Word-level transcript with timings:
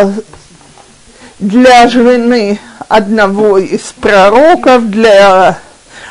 э, 0.00 0.12
для 1.38 1.88
жены 1.88 2.58
одного 2.88 3.58
из 3.58 3.80
пророков, 4.00 4.90
для 4.90 5.58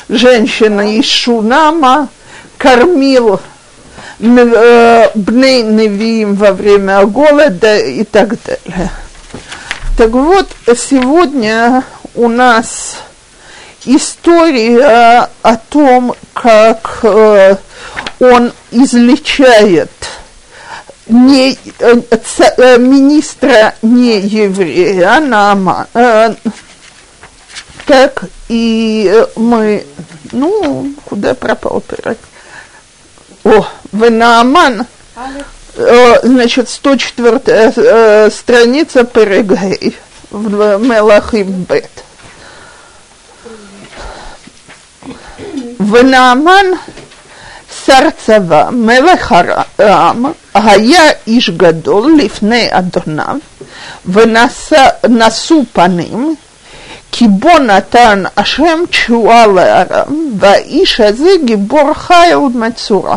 женщины 0.10 0.98
из 0.98 1.06
Шунама, 1.06 2.10
кормил 2.58 3.40
э, 4.20 5.10
Бней 5.16 5.64
Невиим 5.64 6.36
во 6.36 6.52
время 6.52 7.06
голода 7.06 7.78
и 7.78 8.04
так 8.04 8.36
далее. 8.44 8.92
Так 9.98 10.12
вот, 10.12 10.48
сегодня 10.76 11.84
у 12.16 12.28
нас 12.28 12.98
история 13.86 15.30
о 15.42 15.56
том, 15.58 16.16
как 16.34 17.00
э, 17.04 17.56
он 18.20 18.54
излечает 18.72 19.92
не, 21.12 21.58
э, 21.80 21.96
ца, 22.24 22.54
э, 22.58 22.78
министра 22.78 23.76
не 23.82 24.20
еврея 24.20 25.20
Наама. 25.20 25.88
Э, 25.94 26.34
так, 27.86 28.24
и 28.48 29.26
мы, 29.36 29.86
ну, 30.32 30.94
куда 31.06 31.34
пропал 31.34 31.82
пирог? 31.82 32.18
О, 33.44 33.68
в 33.92 34.10
Нааман, 34.10 34.86
значит, 35.76 36.70
104 36.70 38.30
страница 38.30 39.04
Перегей 39.04 39.98
в 40.30 40.78
Мелахим 40.78 41.64
Бет. 41.64 41.90
В 45.80 46.04
Нааман 46.04 46.78
צבא, 48.27 48.69
מלך 48.73 49.35
ארם, 49.81 50.33
היה 50.55 51.03
איש 51.27 51.51
גדול 51.51 52.15
לפני 52.19 52.69
אדוניו, 52.71 53.37
ונשאו 54.07 55.63
פנים, 55.73 56.35
כי 57.13 57.29
בו 57.29 57.59
נתן 57.59 58.25
השם 58.37 58.79
תשועה 58.91 59.47
לארם, 59.47 60.31
והאיש 60.39 61.01
הזה 61.01 61.31
גיבור 61.45 61.95
חיל 61.95 62.39
מצורע. 62.55 63.17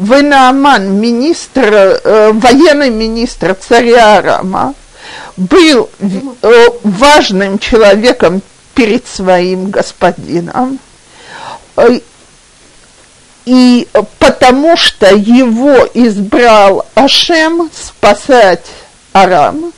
ונעמן, 0.00 1.00
министр, 1.00 2.00
военный 2.34 2.90
министр 2.90 3.54
царя 3.54 4.16
Арама, 4.16 4.74
был 5.36 5.90
важным 6.82 7.58
человеком 7.58 8.42
перед 8.74 9.06
своим 9.06 9.70
господином, 9.70 10.78
и 13.45 13.87
потому 14.19 14.77
что 14.77 15.07
его 15.13 15.87
избрал 15.93 16.85
Ашем 16.95 17.69
спасать 17.73 18.65
Арам, 19.13 19.73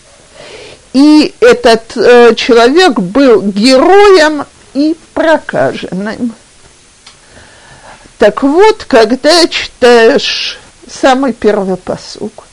и 0.93 1.33
этот 1.39 1.97
э, 1.97 2.35
человек 2.35 2.99
был 2.99 3.41
героем 3.41 4.45
и 4.73 4.95
прокаженным. 5.13 6.35
Так 8.19 8.43
вот, 8.43 8.85
когда 8.85 9.47
читаешь 9.47 10.59
самый 10.87 11.33
первый 11.33 11.77
посук, 11.77 12.45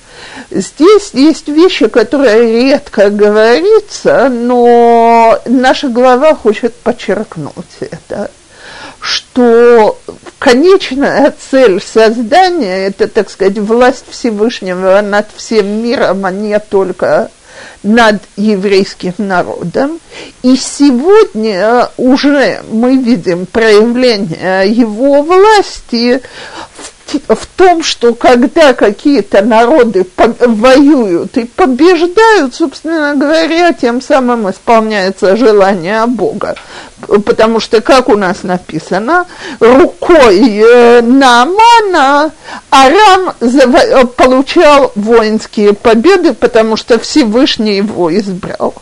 здесь 0.50 1.10
есть 1.12 1.48
вещи, 1.48 1.88
которые 1.88 2.70
редко 2.70 3.10
говорится, 3.10 4.28
но 4.28 5.38
наша 5.44 5.88
глава 5.88 6.34
хочет 6.34 6.74
подчеркнуть 6.76 7.76
это 7.80 8.30
что 9.00 9.98
конечная 10.38 11.34
цель 11.50 11.80
создания– 11.80 12.86
это, 12.88 13.08
так 13.08 13.30
сказать, 13.30 13.58
власть 13.58 14.04
Всевышнего 14.10 15.00
над 15.00 15.28
всем 15.34 15.82
миром, 15.82 16.24
а 16.24 16.30
не 16.30 16.58
только 16.58 17.30
над 17.82 18.22
еврейским 18.36 19.14
народом. 19.18 20.00
И 20.42 20.56
сегодня 20.56 21.88
уже 21.96 22.62
мы 22.70 22.96
видим 22.96 23.46
проявление 23.46 24.70
его 24.70 25.22
власти 25.22 26.20
в 26.76 27.00
в 27.28 27.46
том, 27.56 27.82
что 27.82 28.14
когда 28.14 28.74
какие-то 28.74 29.42
народы 29.42 30.06
воюют 30.16 31.36
и 31.36 31.44
побеждают, 31.44 32.54
собственно 32.54 33.14
говоря, 33.14 33.72
тем 33.72 34.00
самым 34.00 34.50
исполняется 34.50 35.36
желание 35.36 36.06
Бога. 36.06 36.56
Потому 37.06 37.60
что, 37.60 37.80
как 37.80 38.08
у 38.08 38.16
нас 38.16 38.42
написано, 38.42 39.26
рукой 39.58 40.58
э, 40.58 41.02
Наамана 41.02 42.32
Арам 42.70 43.32
получал 44.16 44.92
воинские 44.94 45.72
победы, 45.72 46.34
потому 46.34 46.76
что 46.76 46.98
Всевышний 46.98 47.76
его 47.76 48.14
избрал. 48.16 48.74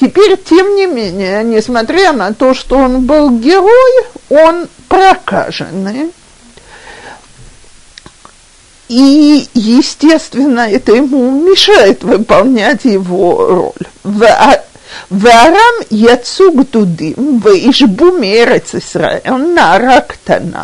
Теперь, 0.00 0.38
тем 0.38 0.76
не 0.76 0.86
менее, 0.86 1.44
несмотря 1.44 2.12
на 2.12 2.32
то, 2.32 2.54
что 2.54 2.76
он 2.76 3.02
был 3.02 3.30
герой, 3.30 4.06
он 4.30 4.66
прокаженный. 4.88 6.10
И, 8.88 9.46
естественно, 9.54 10.68
это 10.68 10.92
ему 10.92 11.30
мешает 11.30 12.02
выполнять 12.02 12.84
его 12.84 13.46
роль. 13.46 13.86
והרם 15.11 15.75
יצאו 15.91 16.45
גדודים 16.55 17.39
וישבו 17.43 18.11
מארץ 18.21 18.73
ישראל 18.73 19.33
נערה 19.55 20.01
קטנה 20.01 20.63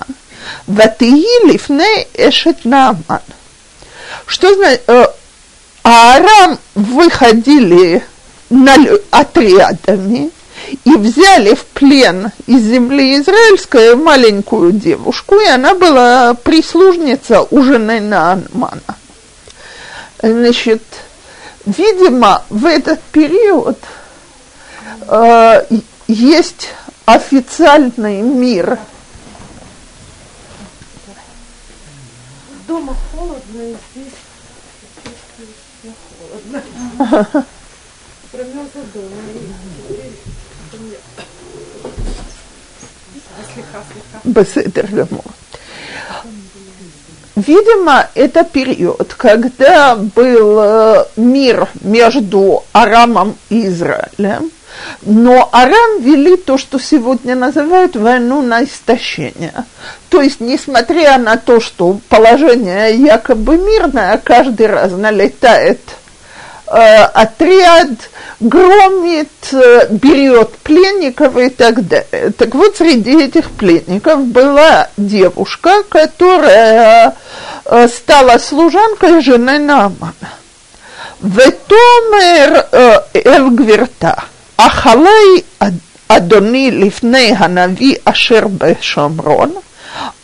ותהי 0.69 1.25
לפני 1.47 2.03
אשת 2.19 2.65
נעמן. 2.65 3.25
Что 4.27 4.53
значит, 4.53 4.81
Аарам 5.83 6.59
выходили 6.75 8.03
на, 8.49 8.75
отрядами 9.09 10.29
и 10.85 10.95
взяли 10.95 11.55
в 11.55 11.65
плен 11.65 12.31
из 12.45 12.61
земли 12.61 13.17
израильской 13.17 13.95
маленькую 13.95 14.73
девушку, 14.73 15.39
и 15.39 15.47
она 15.47 15.73
была 15.73 16.35
прислужница 16.35 17.41
у 17.49 17.63
жены 17.63 17.99
Наанмана. 17.99 18.95
Значит, 20.21 20.83
видимо, 21.65 22.43
в 22.49 22.65
этот 22.67 23.01
период 23.11 23.79
э, 25.08 25.66
есть 26.08 26.68
официальный 27.04 28.20
мир. 28.22 28.78
Дома 32.66 32.96
холодно, 33.12 33.62
и 33.62 33.76
здесь 33.94 34.12
холодно. 36.18 37.44
Промерзла 38.32 38.82
дома. 38.92 39.10
Беседер 44.24 44.86
Гамор. 44.88 45.24
Видимо, 47.36 48.08
это 48.14 48.44
период, 48.44 49.12
когда 49.14 49.94
был 49.94 50.58
э, 50.58 51.04
мир 51.16 51.68
между 51.82 52.64
Арамом 52.72 53.36
и 53.50 53.66
Израилем, 53.66 54.50
но 55.02 55.48
Арам 55.52 56.00
вели 56.00 56.36
то, 56.36 56.58
что 56.58 56.78
сегодня 56.78 57.34
называют 57.34 57.96
войну 57.96 58.42
на 58.42 58.64
истощение. 58.64 59.64
То 60.08 60.20
есть, 60.20 60.40
несмотря 60.40 61.18
на 61.18 61.36
то, 61.36 61.60
что 61.60 62.00
положение 62.08 62.96
якобы 62.96 63.56
мирное, 63.56 64.20
каждый 64.22 64.66
раз 64.66 64.92
налетает 64.92 65.80
э, 66.66 67.04
отряд, 67.04 67.88
громит, 68.40 69.30
э, 69.52 69.88
берет 69.90 70.50
пленников 70.58 71.36
и 71.36 71.50
так 71.50 71.86
далее. 71.86 72.32
Так 72.36 72.54
вот, 72.54 72.76
среди 72.76 73.22
этих 73.22 73.50
пленников 73.50 74.24
была 74.26 74.88
девушка, 74.96 75.82
которая 75.88 77.14
э, 77.64 77.88
стала 77.88 78.38
служанкой 78.38 79.20
жены 79.20 79.58
Наамана. 79.58 80.14
Ветомер 81.20 82.66
э, 82.72 83.00
Эльгверта. 83.14 84.24
Ахалей 84.56 85.44
Адони 86.08 86.70
лифней 86.70 87.34
ханави 87.34 88.00
ашер 88.04 88.48
бешамрон, 88.48 89.52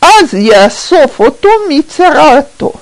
аз 0.01 0.33
ясов 0.33 1.19
ото 1.19 1.49
мицарато. 1.67 2.73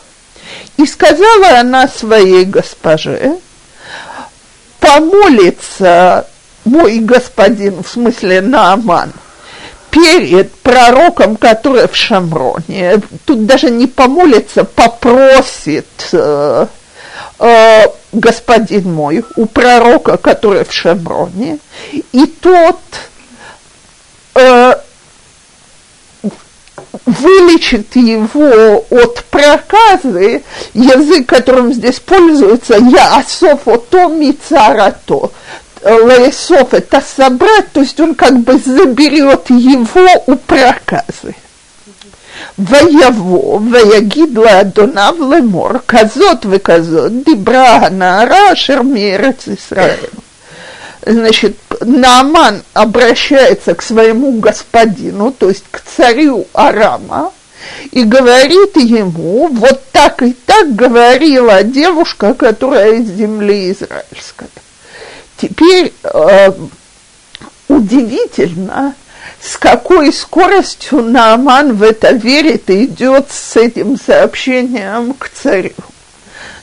И 0.77 0.85
сказала 0.85 1.59
она 1.59 1.87
своей 1.87 2.45
госпоже, 2.45 3.37
помолится 4.79 6.27
мой 6.65 6.99
господин, 6.99 7.83
в 7.83 7.87
смысле 7.87 8.41
Нааман, 8.41 9.11
перед 9.89 10.53
пророком, 10.55 11.35
который 11.35 11.87
в 11.87 11.95
Шамроне, 11.95 13.01
тут 13.25 13.45
даже 13.45 13.69
не 13.69 13.87
помолится, 13.87 14.63
попросит 14.63 16.09
э, 16.13 16.67
э, 17.41 17.85
господин 18.13 18.93
мой 18.93 19.25
у 19.35 19.45
пророка, 19.45 20.17
который 20.17 20.63
в 20.63 20.71
Шамроне, 20.71 21.59
и 21.91 22.25
тот 22.25 22.79
э, 24.35 24.75
вылечит 27.05 27.95
его 27.95 28.85
от 28.89 29.25
проказы, 29.25 30.43
язык, 30.73 31.27
которым 31.27 31.73
здесь 31.73 31.99
пользуется, 31.99 32.75
я 32.75 33.17
асофо 33.17 33.77
то 33.77 34.07
мицарато, 34.07 35.31
лаесоф 35.83 36.73
это 36.73 37.01
собрать, 37.01 37.71
то 37.73 37.81
есть 37.81 37.99
он 37.99 38.15
как 38.15 38.39
бы 38.39 38.57
заберет 38.57 39.49
его 39.49 40.23
у 40.27 40.35
проказы. 40.35 41.35
ויבוא 42.58 43.60
ויגיד 43.72 44.38
לאדוניו 44.38 45.14
לאמור, 45.30 45.70
כזאת 45.88 46.46
וכזאת 46.50 47.12
דיברה 47.24 47.76
הנערה 47.76 48.52
אשר 48.52 48.82
מארץ 48.82 49.46
ישראל. 49.46 50.04
Значит, 51.08 51.56
Нааман 51.82 52.64
обращается 52.74 53.76
к 53.76 53.82
своему 53.82 54.32
господину, 54.40 55.30
то 55.30 55.48
есть 55.48 55.62
к 55.70 55.80
царю 55.80 56.48
Арама, 56.52 57.30
и 57.92 58.02
говорит 58.02 58.76
ему, 58.76 59.48
вот 59.48 59.84
так 59.92 60.22
и 60.22 60.32
так 60.32 60.74
говорила 60.74 61.62
девушка, 61.62 62.34
которая 62.34 62.94
из 62.94 63.08
земли 63.08 63.70
израильской. 63.70 64.48
Теперь 65.36 65.92
э, 66.02 66.52
удивительно, 67.68 68.94
с 69.41 69.57
какой 69.57 70.13
скоростью 70.13 71.01
Нааман 71.01 71.73
в 71.73 71.83
это 71.83 72.11
верит 72.11 72.69
и 72.69 72.85
идет 72.85 73.31
с 73.31 73.57
этим 73.57 73.97
сообщением 73.97 75.13
к 75.13 75.29
царю. 75.29 75.73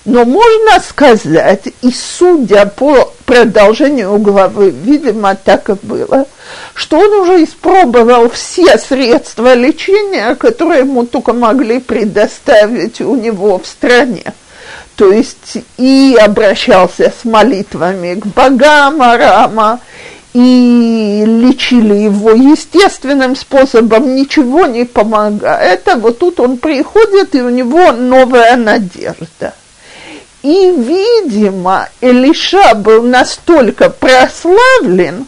Но 0.04 0.24
можно 0.24 0.80
сказать, 0.80 1.66
и 1.82 1.90
судя 1.90 2.64
по 2.64 3.12
продолжению 3.26 4.16
главы, 4.18 4.70
видимо, 4.70 5.34
так 5.34 5.68
и 5.68 5.74
было, 5.74 6.26
что 6.72 6.98
он 6.98 7.12
уже 7.20 7.44
испробовал 7.44 8.30
все 8.30 8.78
средства 8.78 9.52
лечения, 9.52 10.34
которые 10.36 10.80
ему 10.80 11.04
только 11.04 11.34
могли 11.34 11.80
предоставить 11.80 13.02
у 13.02 13.16
него 13.16 13.58
в 13.58 13.66
стране. 13.66 14.32
То 14.96 15.12
есть 15.12 15.58
и 15.76 16.16
обращался 16.18 17.12
с 17.20 17.24
молитвами 17.24 18.14
к 18.14 18.26
богам 18.26 19.02
Арама, 19.02 19.80
и 20.38 21.24
лечили 21.26 21.94
его 21.94 22.30
естественным 22.30 23.34
способом, 23.34 24.14
ничего 24.14 24.66
не 24.66 24.84
помогает. 24.84 25.88
А 25.88 25.96
вот 25.96 26.20
тут 26.20 26.38
он 26.38 26.58
приходит, 26.58 27.34
и 27.34 27.42
у 27.42 27.48
него 27.48 27.90
новая 27.90 28.54
надежда. 28.56 29.52
И, 30.44 30.70
видимо, 30.70 31.88
Элиша 32.00 32.76
был 32.76 33.02
настолько 33.02 33.90
прославлен, 33.90 35.26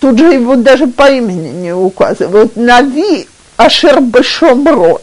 тут 0.00 0.18
же 0.18 0.32
его 0.32 0.56
даже 0.56 0.88
по 0.88 1.08
имени 1.08 1.50
не 1.50 1.72
указывают, 1.72 2.56
Нави 2.56 3.28
Ашербе 3.56 4.24
Шомрон, 4.24 5.02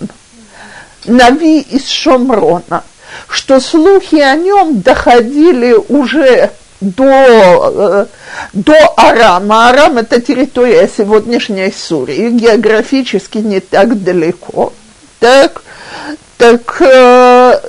Нави 1.05 1.61
из 1.61 1.87
Шомрона, 1.87 2.83
что 3.29 3.61
слухи 3.61 4.19
о 4.19 4.35
нем 4.35 4.81
доходили 4.81 5.75
уже 5.87 6.51
до, 6.81 7.05
э, 7.05 8.05
до 8.53 8.87
Арама. 8.97 9.69
Арам– 9.69 9.97
это 9.99 10.19
территория 10.21 10.89
сегодняшней 10.95 11.71
Сурии, 11.71 12.29
географически 12.29 13.39
не 13.39 13.59
так 13.59 14.03
далеко. 14.03 14.73
Так, 15.19 15.63
так 16.37 16.81
э, 16.81 17.59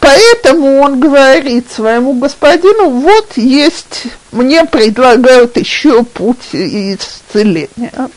поэтому 0.00 0.80
он 0.80 1.00
говорит 1.00 1.70
своему 1.72 2.14
господину, 2.14 2.90
вот 2.90 3.36
есть, 3.36 4.04
мне 4.32 4.64
предлагают 4.64 5.56
еще 5.56 6.04
путь 6.04 6.52
исцеления. 6.52 8.10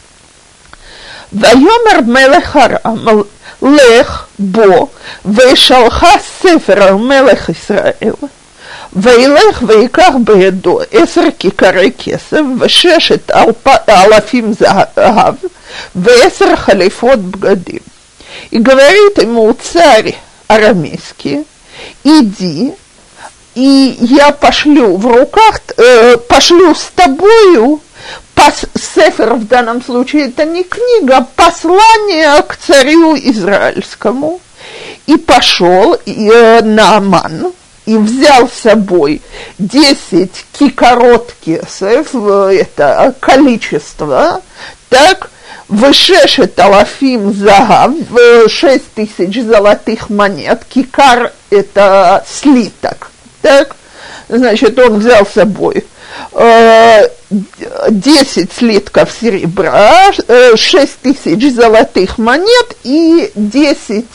Вайомер 1.32 2.04
Мелех 2.04 2.56
Арам, 2.56 3.28
Лех 3.62 4.30
Бо, 4.38 4.90
Вешалха 5.24 6.20
Сефера 6.42 6.92
Мелех 6.92 7.50
Исраэла. 7.50 8.30
וילך 8.93 9.63
ויקח 9.67 10.13
בידו 10.25 10.81
עשר 10.93 11.25
כיכרי 11.39 11.91
כסף 11.99 12.41
וששת 12.61 13.31
אלפים 13.89 14.53
זהב 14.53 15.35
ועשר 15.97 16.57
חליפות 16.57 17.19
бгадим. 17.19 17.83
И 18.51 18.59
говорит 18.59 19.19
ему 19.19 19.55
царь 19.55 20.17
арамейский, 20.49 21.45
иди, 22.05 22.75
и 23.55 23.97
я 24.01 24.33
пошлю 24.33 24.97
в 24.97 25.07
руках, 25.07 25.61
э, 25.77 26.17
пошлю 26.17 26.75
с 26.75 26.91
тобою 26.95 27.81
пос, 28.35 28.65
сефер 28.75 29.35
в 29.35 29.47
данном 29.47 29.83
случае 29.83 30.29
это 30.29 30.45
не 30.45 30.65
книга, 30.65 31.19
а 31.19 31.27
послание 31.37 32.43
к 32.43 32.57
царю 32.57 33.17
израильскому. 33.17 34.41
И 35.07 35.17
пошел 35.17 35.97
э, 36.07 36.63
Нааман, 36.63 37.53
и 37.88 37.98
взял 37.98 38.48
с 38.50 38.54
собой 38.54 39.22
10 39.58 40.30
кикорот 40.60 41.34
кесов, 41.44 42.14
это 42.14 43.16
количество, 43.20 44.42
так, 44.90 45.32
вышешет 45.70 46.60
алафим 46.60 47.34
загав, 47.34 47.94
6 48.48 48.94
тысяч 48.94 49.42
золотых 49.42 50.10
монет, 50.10 50.66
кикар– 50.68 51.32
это 51.50 52.26
слиток, 52.30 53.10
так, 53.42 53.78
значит, 54.28 54.78
он 54.78 55.00
взял 55.00 55.26
с 55.26 55.32
собой 55.32 55.86
10 56.34 56.38
э, 56.38 57.10
слитков 58.54 59.10
серебра, 59.18 60.12
6 60.12 60.28
э, 60.28 60.88
тысяч 61.02 61.54
золотых 61.54 62.18
монет 62.18 62.76
и 62.84 63.32
10 63.34 64.06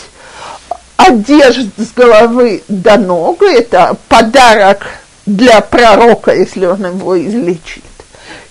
одежд 1.06 1.68
с 1.76 1.92
головы 1.92 2.62
до 2.68 2.96
ног, 2.98 3.42
это 3.42 3.96
подарок 4.08 4.86
для 5.26 5.60
пророка, 5.60 6.34
если 6.34 6.66
он 6.66 6.84
его 6.84 7.20
излечит. 7.20 7.84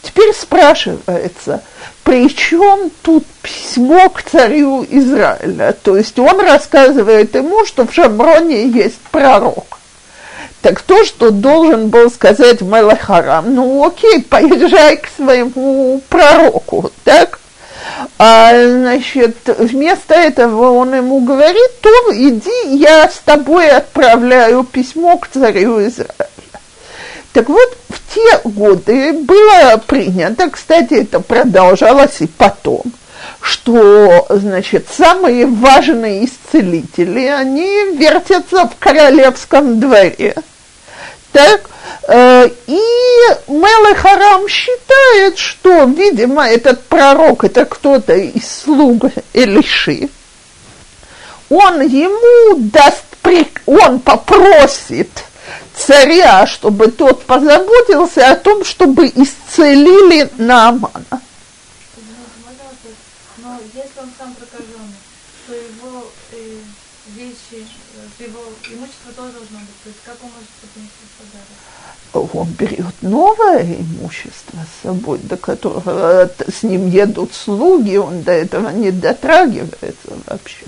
Теперь 0.01 0.33
спрашивается, 0.33 1.61
при 2.03 2.27
чем 2.29 2.91
тут 3.01 3.25
письмо 3.41 4.09
к 4.09 4.23
царю 4.23 4.85
Израиля? 4.89 5.75
То 5.83 5.95
есть 5.97 6.17
он 6.17 6.39
рассказывает 6.39 7.35
ему, 7.35 7.65
что 7.65 7.85
в 7.85 7.93
Шамроне 7.93 8.67
есть 8.67 8.99
пророк. 9.11 9.79
Так 10.61 10.81
то, 10.81 11.03
что 11.05 11.31
должен 11.31 11.89
был 11.89 12.11
сказать 12.11 12.61
Мелахарам, 12.61 13.53
ну 13.53 13.85
окей, 13.85 14.21
поезжай 14.21 14.97
к 14.97 15.07
своему 15.15 16.01
пророку, 16.07 16.91
так? 17.03 17.39
А, 18.17 18.51
значит, 18.53 19.37
вместо 19.47 20.13
этого 20.13 20.71
он 20.71 20.93
ему 20.93 21.21
говорит, 21.21 21.81
то 21.81 21.89
иди, 22.11 22.77
я 22.77 23.09
с 23.09 23.17
тобой 23.25 23.69
отправляю 23.69 24.63
письмо 24.63 25.17
к 25.17 25.27
царю 25.27 25.85
Израиля. 25.87 26.27
Так 27.33 27.49
вот, 27.49 27.77
в 27.89 28.13
те 28.13 28.41
годы 28.43 29.13
было 29.13 29.81
принято, 29.87 30.49
кстати, 30.49 30.95
это 31.01 31.19
продолжалось 31.21 32.19
и 32.19 32.27
потом, 32.27 32.83
что, 33.41 34.27
значит, 34.29 34.87
самые 34.95 35.45
важные 35.45 36.25
исцелители, 36.25 37.25
они 37.25 37.95
вертятся 37.95 38.67
в 38.67 38.75
королевском 38.77 39.79
дворе. 39.79 40.35
Так, 41.31 41.69
Э, 42.07 42.47
и 42.67 42.79
Мелех 43.47 44.05
Арам 44.05 44.47
считает, 44.47 45.37
что, 45.37 45.85
видимо, 45.85 46.47
этот 46.47 46.83
пророк, 46.85 47.43
это 47.43 47.65
кто-то 47.65 48.13
из 48.13 48.63
слуг 48.63 49.03
Элиши, 49.33 50.09
он 51.49 51.81
ему 51.81 52.57
даст, 52.71 53.05
он 53.65 53.99
попросит 53.99 55.09
царя, 55.75 56.47
чтобы 56.47 56.87
тот 56.87 57.23
позаботился 57.25 58.31
о 58.31 58.35
том, 58.35 58.65
чтобы 58.65 59.07
исцелили 59.07 60.29
его 65.51 66.11
э, 66.31 66.61
э, 67.51 68.23
его 68.23 68.39
имущество 68.69 69.13
тоже 69.15 69.33
должно 69.33 69.59
быть. 69.59 69.83
То 69.83 69.89
есть 69.89 69.99
как 70.03 70.17
он 70.23 70.29
может 70.31 70.49
подарок? 70.59 71.00
он 72.12 72.48
берет 72.58 72.94
новое 73.02 73.62
имущество 73.62 74.58
с 74.58 74.86
собой, 74.86 75.18
до 75.18 75.36
которого 75.36 76.30
с 76.48 76.62
ним 76.62 76.88
едут 76.88 77.34
слуги, 77.34 77.96
он 77.96 78.22
до 78.22 78.32
этого 78.32 78.70
не 78.70 78.90
дотрагивается 78.90 80.08
вообще, 80.26 80.64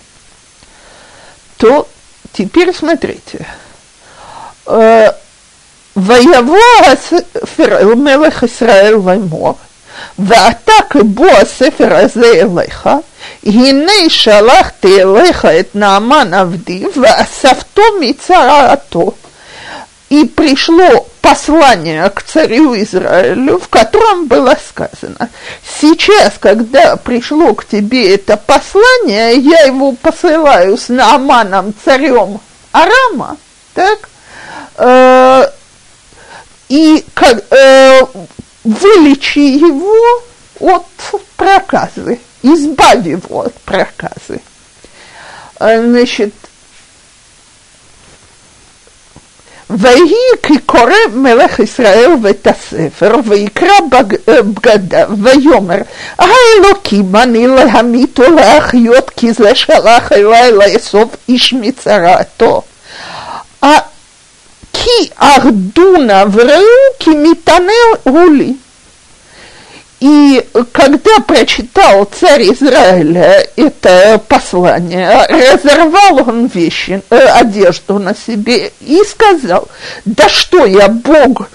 то 1.56 1.88
теперь 2.32 2.74
смотрите. 2.74 3.46
ויבוא 5.96 6.58
הספר 6.86 7.94
מלך 7.94 8.42
ישראל 8.42 8.94
לאמור, 8.94 9.58
ואתה 10.18 10.72
כבוא 10.90 11.30
הספר 11.30 11.96
הזה 11.96 12.32
אליך, 12.32 12.88
הנה 13.46 13.92
שלחתי 14.08 15.02
אליך 15.02 15.44
את 15.44 15.74
נעמן 15.74 16.34
עבדי, 16.34 16.84
ואספתו 16.96 17.82
מצרעתו. 18.00 19.12
и 20.09 20.25
пришло 20.25 21.07
послание 21.21 22.09
к 22.09 22.21
царю 22.21 22.75
Израилю, 22.75 23.59
в 23.59 23.67
котором 23.69 24.27
было 24.27 24.55
сказано, 24.67 25.29
сейчас, 25.79 26.33
когда 26.39 26.97
пришло 26.97 27.53
к 27.53 27.65
тебе 27.65 28.13
это 28.15 28.37
послание, 28.37 29.37
я 29.37 29.61
его 29.61 29.93
посылаю 29.93 30.77
с 30.77 30.89
Нааманом, 30.89 31.73
царем 31.83 32.39
Арама, 32.71 33.37
так, 33.73 34.09
э, 34.77 35.47
и 36.69 37.05
как, 37.13 37.43
э, 37.51 38.01
вылечи 38.63 39.39
его 39.39 40.23
от 40.59 40.85
проказы, 41.35 42.19
избави 42.41 43.11
его 43.11 43.41
от 43.41 43.53
проказы. 43.61 44.41
Э, 45.59 45.81
значит, 45.81 46.33
ויהי 49.69 50.13
כי 50.43 50.53
קורא 50.65 50.93
מלך 51.13 51.59
ישראל 51.59 52.11
ואת 52.21 52.47
הספר, 52.47 53.15
ויקרא 53.25 53.79
בגדיו, 53.89 55.09
ויאמר, 55.21 55.77
האלוקים 56.17 57.15
אני 57.15 57.47
להמית 57.47 58.19
או 58.19 58.31
להחיות, 58.35 59.09
כי 59.09 59.33
זה 59.33 59.55
שלח 59.55 60.11
אליי 60.11 60.51
לאסוף 60.51 61.15
איש 61.29 61.53
מצרעתו. 61.53 62.61
כי 64.73 65.09
ארדונה 65.21 66.23
וראו 66.31 66.63
כי 66.99 67.09
מתענה 67.09 67.73
הוא 68.03 68.31
לי. 68.31 68.53
И 70.03 70.45
когда 70.73 71.21
прочитал 71.25 72.03
царь 72.03 72.51
Израиля 72.51 73.47
это 73.55 74.21
послание, 74.27 75.25
разорвал 75.29 76.27
он 76.27 76.47
вещи, 76.47 77.01
э, 77.09 77.15
одежду 77.15 77.99
на 77.99 78.13
себе 78.13 78.73
и 78.81 79.01
сказал, 79.07 79.69
да 80.03 80.27
что 80.27 80.65
я, 80.65 80.89
Бог, 80.89 81.47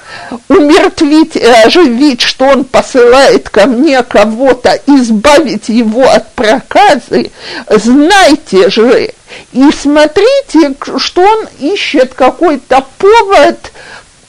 умертвить 0.48 1.36
и 1.36 1.44
оживить, 1.44 2.22
что 2.22 2.46
он 2.46 2.64
посылает 2.64 3.50
ко 3.50 3.66
мне 3.66 4.02
кого-то, 4.02 4.80
избавить 4.86 5.68
его 5.68 6.08
от 6.08 6.32
проказы, 6.32 7.30
знайте 7.68 8.70
же 8.70 9.12
и 9.52 9.70
смотрите, 9.78 10.74
что 10.96 11.20
он 11.20 11.48
ищет 11.60 12.14
какой-то 12.14 12.82
повод 12.96 13.72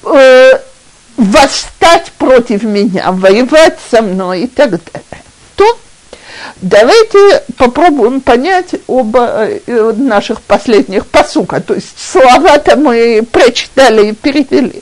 э, 0.03 0.59
восстать 1.19 2.13
против 2.13 2.63
меня, 2.63 3.11
воевать 3.11 3.77
со 3.91 4.01
мной 4.01 4.43
и 4.43 4.47
так 4.47 4.69
далее, 4.69 5.23
то 5.55 5.77
давайте 6.61 7.43
попробуем 7.57 8.21
понять 8.21 8.75
оба 8.87 9.49
э, 9.49 9.93
наших 9.97 10.41
последних 10.41 11.05
посука. 11.05 11.59
То 11.59 11.75
есть 11.75 11.99
слова-то 11.99 12.77
мы 12.77 13.27
прочитали 13.29 14.07
и 14.07 14.13
перевели. 14.13 14.81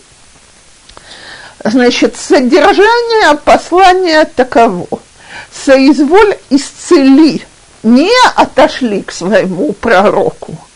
Значит, 1.64 2.16
содержание 2.16 3.36
послания 3.44 4.24
таково. 4.36 4.88
Соизволь 5.66 6.38
исцели, 6.52 7.42
не 7.82 8.12
отошли 8.36 9.02
к 9.02 9.12
своему 9.12 9.74
пророку– 9.74 10.56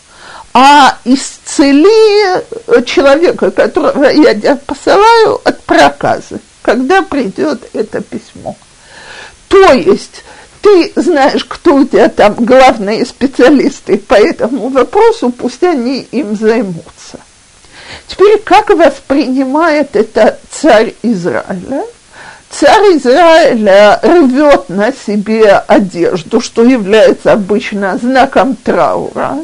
а 0.54 0.98
исцели 1.06 2.84
человека, 2.86 3.52
которого 3.52 4.06
я 4.06 4.56
посылаю 4.56 5.40
от 5.44 5.64
проказы, 5.64 6.40
когда 6.62 7.02
придет 7.02 7.70
это 7.74 8.02
письмо. 8.02 8.56
То 9.48 9.74
есть 9.74 10.24
ты 10.62 10.92
знаешь, 10.96 11.46
кто 11.46 11.76
у 11.76 11.86
тебя 11.86 12.10
там 12.10 12.36
главные 12.36 13.06
специалисты 13.06 13.98
по 13.98 14.16
этому 14.16 14.70
вопросу, 14.70 15.30
пусть 15.30 15.64
они 15.64 16.08
им 16.12 16.36
займутся. 16.36 17.20
Теперь, 18.08 18.40
как 18.40 18.70
воспринимает 18.70 19.96
это 19.96 20.38
царь 20.50 20.94
Израиля? 21.02 21.84
Царь 22.50 22.98
Израиля 22.98 24.00
рвет 24.04 24.70
на 24.70 24.92
себе 24.92 25.52
одежду, 25.68 26.42
что 26.42 26.64
является 26.64 27.32
обычно 27.32 27.98
знаком 27.98 28.56
траура, 28.56 29.38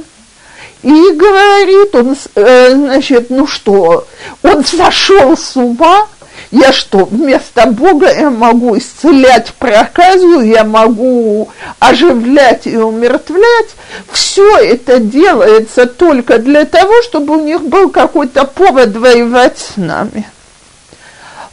и 0.83 1.11
говорит 1.11 1.95
он, 1.95 2.15
э, 2.35 2.71
значит, 2.71 3.29
ну 3.29 3.47
что, 3.47 4.07
он 4.43 4.63
сошел 4.63 5.35
с 5.35 5.55
ума, 5.55 6.07
я 6.51 6.71
что, 6.71 7.05
вместо 7.05 7.67
Бога 7.67 8.09
я 8.09 8.29
могу 8.29 8.77
исцелять 8.77 9.53
проказу, 9.55 10.41
я 10.41 10.63
могу 10.63 11.49
оживлять 11.79 12.67
и 12.67 12.77
умертвлять. 12.77 13.75
Все 14.11 14.57
это 14.57 14.99
делается 14.99 15.87
только 15.87 16.37
для 16.37 16.65
того, 16.65 17.01
чтобы 17.03 17.37
у 17.37 17.43
них 17.43 17.63
был 17.63 17.89
какой-то 17.89 18.45
повод 18.45 18.95
воевать 18.95 19.57
с 19.57 19.77
нами. 19.77 20.25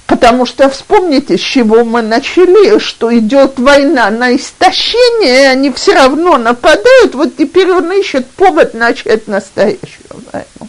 Потому 0.07 0.45
что 0.45 0.69
вспомните, 0.69 1.39
с 1.39 1.41
чего 1.41 1.83
мы 1.83 2.03
начали, 2.03 2.79
что 2.79 3.17
идет 3.17 3.59
война 3.59 4.11
на 4.11 4.37
истощение, 4.37 5.45
и 5.45 5.47
они 5.47 5.73
все 5.73 5.95
равно 5.95 6.37
нападают, 6.37 7.15
вот 7.15 7.37
теперь 7.37 7.71
он 7.71 7.91
ищет 7.91 8.27
повод 8.31 8.75
начать 8.75 9.29
настоящую 9.29 10.23
войну. 10.31 10.69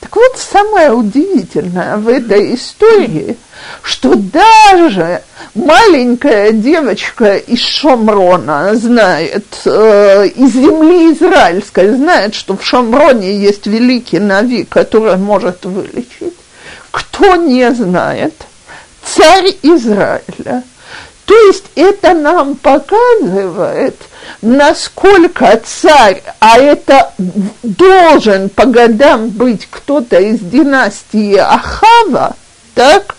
Так 0.00 0.16
вот, 0.16 0.36
самое 0.36 0.92
удивительное 0.92 1.96
в 1.96 2.08
этой 2.08 2.54
истории, 2.54 3.38
что 3.82 4.14
даже 4.16 5.22
маленькая 5.54 6.52
девочка 6.52 7.36
из 7.36 7.60
Шомрона 7.60 8.74
знает, 8.74 9.46
э, 9.64 10.26
из 10.26 10.52
земли 10.52 11.14
израильской, 11.14 11.94
знает, 11.94 12.34
что 12.34 12.56
в 12.56 12.66
Шомроне 12.66 13.34
есть 13.38 13.66
великий 13.66 14.18
Нави, 14.18 14.64
который 14.64 15.16
может 15.16 15.64
вылечить. 15.64 16.34
Кто 16.92 17.34
не 17.34 17.72
знает? 17.74 18.34
Царь 19.02 19.56
Израиля. 19.62 20.62
То 21.24 21.34
есть 21.46 21.64
это 21.74 22.14
нам 22.14 22.56
показывает, 22.56 23.96
насколько 24.42 25.60
царь, 25.64 26.22
а 26.40 26.58
это 26.58 27.12
должен 27.62 28.48
по 28.50 28.66
годам 28.66 29.30
быть 29.30 29.66
кто-то 29.70 30.20
из 30.20 30.40
династии 30.40 31.36
Ахава, 31.36 32.36
так? 32.74 33.16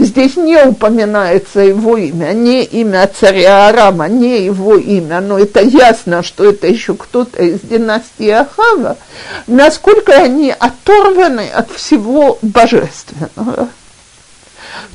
Здесь 0.00 0.36
не 0.38 0.56
упоминается 0.56 1.60
его 1.60 1.98
имя, 1.98 2.32
не 2.32 2.64
имя 2.64 3.06
царя 3.06 3.68
Арама, 3.68 4.08
не 4.08 4.46
его 4.46 4.76
имя, 4.76 5.20
но 5.20 5.38
это 5.38 5.60
ясно, 5.60 6.22
что 6.22 6.48
это 6.48 6.68
еще 6.68 6.94
кто-то 6.94 7.42
из 7.42 7.60
династии 7.60 8.30
Ахава, 8.30 8.96
насколько 9.46 10.14
они 10.14 10.54
оторваны 10.58 11.50
от 11.50 11.70
всего 11.72 12.38
божественного. 12.40 13.68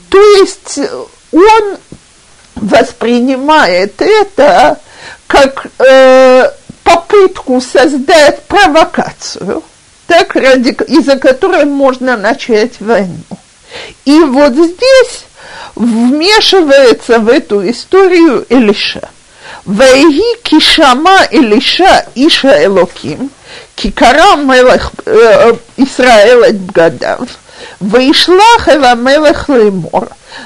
То 0.10 0.20
есть 0.40 0.80
он 1.32 1.78
воспринимает 2.56 4.02
это 4.02 4.80
как 5.28 5.68
э, 5.88 6.50
попытку 6.84 7.62
создать 7.62 8.42
провокацию, 8.46 9.62
так, 10.08 10.36
ради, 10.36 10.70
из-за 10.88 11.20
которой 11.20 11.66
можно 11.66 12.18
начать 12.18 12.82
войну. 12.82 13.35
И 14.05 14.19
вот 14.21 14.53
здесь 14.53 15.25
вмешивается 15.75 17.19
в 17.19 17.29
эту 17.29 17.69
историю 17.71 18.45
Илиша. 18.49 19.09
Вайги 19.65 20.37
кишама 20.43 21.25
Илиша 21.31 22.07
Иша 22.15 22.65
Элоким, 22.65 23.31
кикара 23.75 24.37
мелech 24.37 24.91
э, 25.07 25.55
Исраэл 25.77 26.45
את 26.49 26.61
בגדיו, 26.61 27.19
וישלח 27.81 28.69
אל 28.69 28.85
המלך 28.85 29.51
לאמור, 29.51 30.05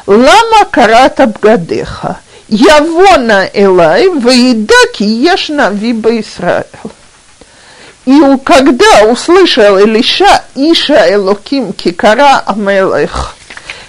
למה 0.09 0.65
קראת 0.71 1.21
בגדיך? 1.21 2.07
יבונה 2.51 3.45
אליי 3.55 4.09
וידע 4.25 4.75
כי 4.93 5.19
יש 5.21 5.51
נביא 5.51 5.95
בישראל. 6.01 6.63
И 8.10 8.20
когда 8.44 9.04
услышал 9.04 9.78
Илиша 9.78 10.44
Иша 10.56 11.14
Элоким 11.14 11.74
Кикара 11.74 12.42
Амелех, 12.44 13.36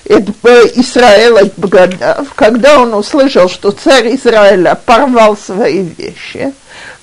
Израиля 0.05 1.51
Бгадав, 1.57 2.27
когда 2.35 2.81
он 2.81 2.93
услышал, 2.93 3.49
что 3.49 3.71
царь 3.71 4.15
Израиля 4.17 4.75
порвал 4.75 5.39
свои 5.39 5.81
вещи, 5.81 6.53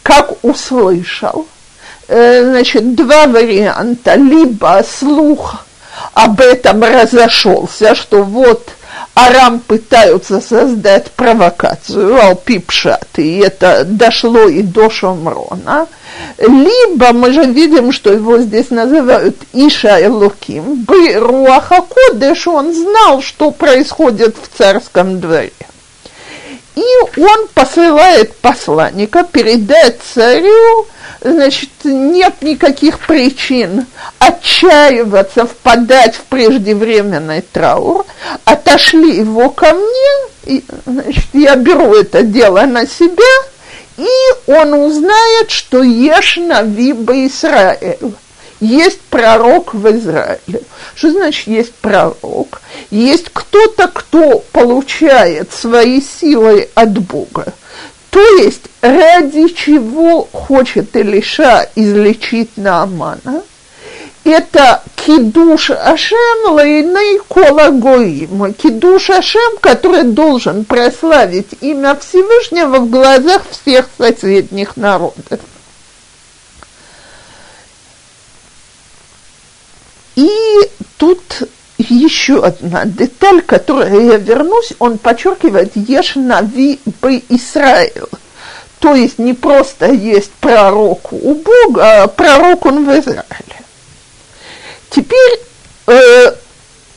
как 0.04 0.46
услышал, 0.46 1.48
значит, 2.08 2.94
два 2.94 3.26
варианта, 3.26 4.14
либо 4.14 4.86
слух 4.88 5.66
об 6.14 6.40
этом 6.40 6.84
разошелся, 6.84 7.96
что 7.96 8.22
вот 8.22 8.70
Арам 9.18 9.62
пытаются 9.62 10.40
создать 10.40 11.10
провокацию, 11.12 12.22
Алпипшат, 12.22 13.08
и 13.18 13.40
это 13.40 13.84
дошло 13.84 14.48
и 14.48 14.62
до 14.62 14.92
Шомрона, 14.92 15.88
либо 16.38 17.14
мы 17.14 17.34
же 17.34 17.46
видим, 17.46 17.92
что 17.92 18.14
его 18.14 18.38
здесь 18.38 18.70
называют 18.70 19.36
Иша 19.54 20.00
Элуким, 20.06 20.86
Руаха 20.88 21.82
Кодеш, 21.82 22.48
он 22.48 22.72
знал, 22.72 23.24
что 23.24 23.50
происходит 23.50 24.36
в 24.40 24.56
царском 24.56 25.20
дворе. 25.20 25.52
И 26.77 27.19
он 27.19 27.48
посылает 27.55 28.36
посланника 28.36 29.24
передать 29.24 29.98
царю, 30.13 30.86
значит, 31.22 31.72
нет 31.84 32.36
никаких 32.41 33.00
причин 33.00 33.88
отчаиваться, 34.19 35.48
впадать 35.48 36.13
в 36.13 36.22
преждевременный 36.25 37.41
траур. 37.41 38.05
Отошли 38.46 39.17
его 39.17 39.50
ко 39.50 39.74
мне, 39.74 40.27
и, 40.46 40.63
значит, 40.86 41.25
я 41.34 41.55
беру 41.55 41.96
это 41.96 42.22
дело 42.22 42.62
на 42.67 42.86
себя, 42.86 43.24
и 43.98 44.07
он 44.46 44.75
узнает, 44.75 45.50
что 45.50 45.81
ешь 45.81 46.38
Навиба 46.38 47.25
Израиль 47.25 48.13
есть 48.60 49.02
пророк 49.02 49.74
в 49.74 49.90
Израиле. 49.98 50.62
Что 50.96 51.12
значит 51.12 51.48
есть 51.48 51.74
пророк? 51.76 52.62
Есть 52.90 53.30
кто-то, 53.32 53.88
кто 53.88 54.40
получает 54.52 55.52
свои 55.54 56.02
силы 56.02 56.70
от 56.76 56.98
Бога. 57.00 57.54
То 58.10 58.22
есть 58.38 58.64
ради 58.82 59.48
чего 59.50 60.28
хочет 60.32 60.96
Илиша 60.96 61.70
излечить 61.76 62.58
Наамана, 62.58 63.44
это 64.24 64.82
кидуш 64.96 65.72
Ашем 65.72 66.56
лейней 66.56 67.20
кола 67.28 67.70
гоим. 67.70 68.54
Кидуш 68.54 69.10
Ашем, 69.10 69.58
который 69.62 70.04
должен 70.04 70.66
прославить 70.66 71.50
имя 71.62 71.96
Всевышнего 71.96 72.80
в 72.80 72.90
глазах 72.90 73.44
всех 73.50 73.88
соседних 73.98 74.76
народов. 74.76 75.40
И 80.18 80.32
тут 80.98 81.44
еще 81.78 82.44
одна 82.44 82.86
деталь, 82.86 83.42
к 83.44 83.46
которой 83.46 84.08
я 84.08 84.18
вернусь, 84.18 84.74
он 84.80 84.98
подчеркивает 84.98 85.74
«Ешь 85.76 86.16
нави 86.16 86.80
бы 87.02 87.22
Израиль». 87.30 88.08
То 88.80 88.96
есть 88.96 89.20
не 89.20 89.34
просто 89.34 89.92
есть 89.92 90.32
пророк 90.40 91.14
у 91.14 91.36
Бога, 91.36 92.04
а 92.04 92.08
пророк 92.08 92.66
он 92.66 92.86
в 92.86 93.00
Израиле. 93.00 93.62
Теперь 94.90 95.40
э, 95.86 96.34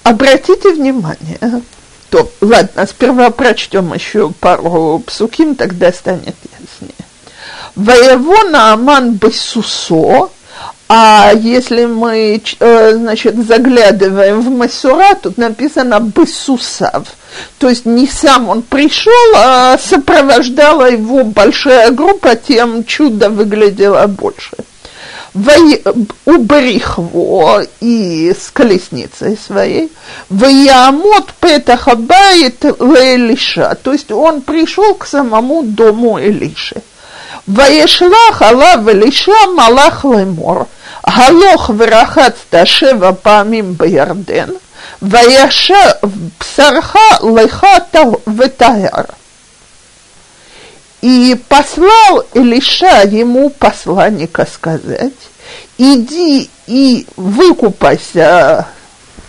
обратите 0.02 0.72
внимание, 0.72 1.62
то, 2.08 2.30
ладно, 2.40 2.86
сперва 2.86 3.28
прочтем 3.30 3.92
еще 3.92 4.30
пару 4.30 5.02
псуким, 5.06 5.56
тогда 5.56 5.92
станет 5.92 6.36
яснее. 6.44 6.94
Воево 7.74 8.48
Нааман 8.48 9.12
Бесусо, 9.12 10.30
а 10.92 11.30
если 11.32 11.84
мы, 11.84 12.42
э, 12.58 12.94
значит, 12.94 13.36
заглядываем 13.46 14.40
в 14.40 14.50
Масура, 14.50 15.14
тут 15.14 15.38
написано 15.38 16.00
«бысусав». 16.00 17.06
То 17.60 17.68
есть 17.68 17.86
не 17.86 18.08
сам 18.08 18.48
он 18.48 18.62
пришел, 18.62 19.12
а 19.36 19.78
сопровождала 19.78 20.90
его 20.90 21.22
большая 21.22 21.92
группа, 21.92 22.34
тем 22.34 22.82
чудо 22.82 23.30
выглядело 23.30 24.04
больше. 24.08 24.56
Убрихво 26.24 27.64
и 27.80 28.34
с 28.36 28.50
колесницей 28.50 29.38
своей, 29.38 29.92
Ваямот 30.28 31.34
Петахабает 31.38 32.64
Лелиша, 32.64 33.78
то 33.80 33.92
есть 33.92 34.10
он 34.10 34.42
пришел 34.42 34.96
к 34.96 35.06
самому 35.06 35.62
дому 35.62 36.18
Элиши. 36.18 36.82
Ваешлах 37.50 38.42
Аллах 38.42 38.80
Велиша 38.82 39.48
Малах 39.48 40.04
Лемор, 40.04 40.68
Галох 41.02 41.70
Верахат 41.70 42.36
Ташева 42.48 43.10
Памим 43.10 43.72
Баярден, 43.72 44.56
Ваяша 45.00 45.98
Псарха 46.38 47.18
Леха 47.22 47.84
Ветаяр. 48.26 49.08
И 51.00 51.36
послал 51.48 52.22
Илиша 52.34 53.02
ему 53.08 53.50
посланника 53.50 54.46
сказать, 54.46 55.12
иди 55.76 56.48
и 56.68 57.04
выкупайся, 57.16 58.68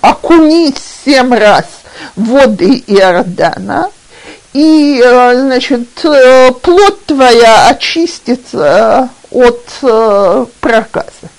окунись 0.01 0.75
семь 1.05 1.33
раз 1.33 1.65
воды 2.15 2.83
Иордана– 2.85 3.89
и, 4.53 5.01
значит, 5.01 5.89
плоть 6.61 7.05
твоя 7.05 7.69
очистится 7.69 9.09
от 9.29 10.49
проказа. 10.59 11.29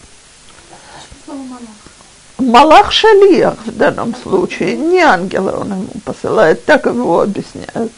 Малах 2.42 2.92
Шалиях 2.92 3.54
в 3.64 3.76
данном 3.76 4.14
случае, 4.16 4.76
не 4.76 5.00
ангела 5.00 5.60
он 5.60 5.72
ему 5.72 5.88
посылает, 6.04 6.64
так 6.64 6.86
его 6.86 7.22
объясняют. 7.22 7.92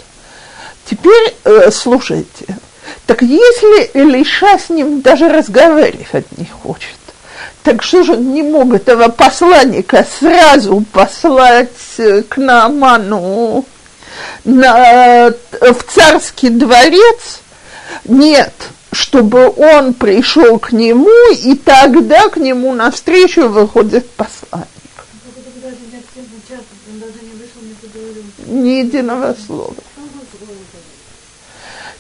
Теперь 0.84 1.34
э, 1.44 1.70
слушайте, 1.70 2.58
так 3.06 3.22
если 3.22 3.84
Илиша 3.94 4.58
с 4.58 4.68
ним 4.68 5.00
даже 5.00 5.28
разговаривать 5.28 6.26
не 6.36 6.44
хочет, 6.44 6.98
так 7.62 7.82
что 7.82 8.02
же 8.02 8.12
он 8.12 8.32
не 8.34 8.42
мог 8.42 8.74
этого 8.74 9.08
посланника 9.08 10.06
сразу 10.18 10.84
послать 10.92 11.70
э, 11.98 12.22
к 12.22 12.36
Нааману 12.36 13.64
на, 14.44 15.30
в 15.60 15.82
царский 15.88 16.50
дворец? 16.50 17.40
Нет, 18.04 18.52
чтобы 18.92 19.50
он 19.50 19.94
пришел 19.94 20.58
к 20.58 20.72
нему, 20.72 21.32
и 21.32 21.54
тогда 21.54 22.28
к 22.28 22.36
нему 22.36 22.72
навстречу 22.72 23.48
выходит 23.48 24.08
посланник. 24.10 24.68
Ни 28.46 28.84
единого 28.84 29.34
слова. 29.46 29.74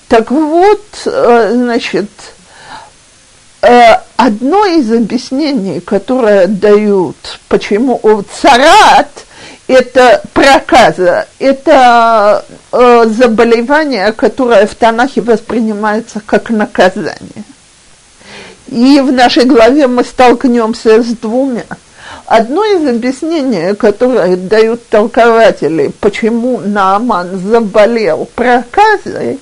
Так 0.08 0.30
вот, 0.30 0.84
э, 1.06 1.50
значит, 1.54 2.10
э, 3.62 3.94
одно 4.16 4.66
из 4.66 4.92
объяснений, 4.92 5.80
которое 5.80 6.46
дают, 6.46 7.16
почему 7.48 8.00
царат– 8.40 9.10
это 9.66 10.22
проказа, 10.32 11.26
это 11.38 12.44
э, 12.72 13.04
заболевание, 13.08 14.12
которое 14.12 14.66
в 14.66 14.74
Танахе 14.74 15.20
воспринимается 15.22 16.20
как 16.24 16.50
наказание. 16.50 17.44
И 18.66 19.00
в 19.00 19.12
нашей 19.12 19.44
главе 19.44 19.86
мы 19.86 20.04
столкнемся 20.04 21.02
с 21.02 21.06
двумя. 21.16 21.64
Одно 22.26 22.64
из 22.64 22.86
объяснений, 22.88 23.74
которое 23.74 24.36
дают 24.36 24.88
толкователи, 24.88 25.92
почему 26.00 26.60
Нааман 26.60 27.38
заболел 27.38 28.28
проказой, 28.34 29.38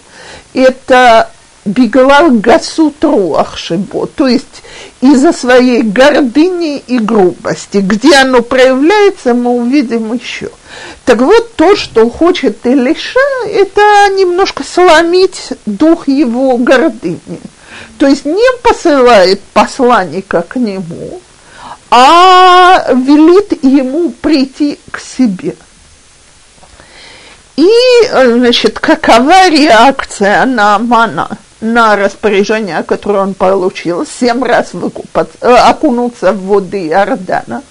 это 0.52 1.30
беглал 1.64 2.30
гасут 2.32 3.02
руахшибо, 3.02 4.06
то 4.06 4.26
есть 4.26 4.62
из-за 5.00 5.32
своей 5.32 5.82
гордыни 5.82 6.78
и 6.78 6.98
грубости. 6.98 7.78
Где 7.78 8.16
оно 8.16 8.42
проявляется, 8.42 9.34
мы 9.34 9.50
увидим 9.52 10.12
еще. 10.12 10.50
Так 11.04 11.20
вот, 11.20 11.54
то, 11.54 11.76
что 11.76 12.08
хочет 12.10 12.66
Илиша, 12.66 13.20
это 13.46 13.80
немножко 14.16 14.64
сломить 14.64 15.52
дух 15.66 16.08
его 16.08 16.56
гордыни. 16.56 17.40
То 17.98 18.06
есть 18.06 18.24
не 18.24 18.62
посылает 18.62 19.40
посланника 19.52 20.42
к 20.42 20.56
нему, 20.56 21.20
а 21.90 22.92
велит 22.92 23.64
ему 23.64 24.10
прийти 24.10 24.78
к 24.90 24.98
себе– 24.98 25.54
и, 27.56 27.70
значит, 28.10 28.78
какова 28.78 29.48
реакция 29.48 30.46
на 30.46 30.76
Амана 30.76 31.36
на 31.62 31.96
распоряжение, 31.96 32.82
которое 32.82 33.20
он 33.20 33.34
получил, 33.34 34.04
семь 34.04 34.44
раз 34.44 34.74
выкупать, 34.74 35.28
э, 35.40 35.48
окунуться 35.48 36.32
в 36.32 36.42
воды 36.42 36.88
Иордана. 36.88 37.62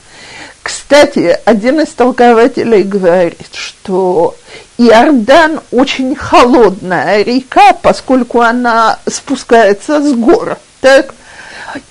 Кстати, 0.64 1.38
один 1.46 1.82
из 1.82 1.90
толкователей 1.90 2.84
говорит, 2.84 3.54
что 3.54 4.36
Иордан 4.78 5.60
очень 5.72 6.16
холодная 6.16 7.22
река, 7.24 7.74
поскольку 7.74 8.42
она 8.42 8.98
спускается 9.08 10.02
с 10.02 10.14
гор. 10.14 10.58
Так? 10.80 11.14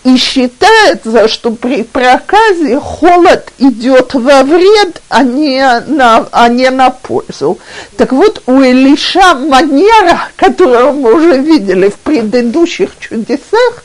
И 0.05 0.17
считается, 0.17 1.29
что 1.29 1.53
при 1.53 1.83
проказе 1.83 2.79
холод 2.79 3.53
идет 3.59 4.15
во 4.15 4.43
вред, 4.43 5.03
а 5.09 5.23
не 5.23 5.63
на, 5.87 6.27
а 6.33 6.49
не 6.49 6.71
на 6.71 6.91
пользу. 6.91 7.59
Так 7.97 8.13
вот, 8.13 8.43
у 8.47 8.61
Илиша 8.61 9.35
манера, 9.35 10.29
которую 10.37 10.95
мы 10.95 11.15
уже 11.15 11.39
видели 11.39 11.89
в 11.89 11.97
предыдущих 11.97 12.91
чудесах, 12.99 13.85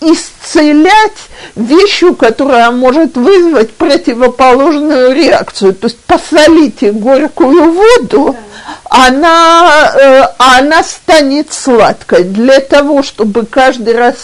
исцелять 0.00 1.28
вещью, 1.54 2.14
которая 2.14 2.70
может 2.70 3.16
вызвать 3.16 3.72
противоположную 3.72 5.14
реакцию. 5.14 5.74
То 5.74 5.86
есть 5.86 5.98
посолите 6.00 6.92
горькую 6.92 7.72
воду, 7.72 8.36
она, 8.84 9.92
э, 9.94 10.22
она 10.38 10.82
станет 10.82 11.52
сладкой. 11.52 12.24
Для 12.24 12.60
того, 12.60 13.02
чтобы 13.02 13.46
каждый 13.46 13.96
раз 13.96 14.16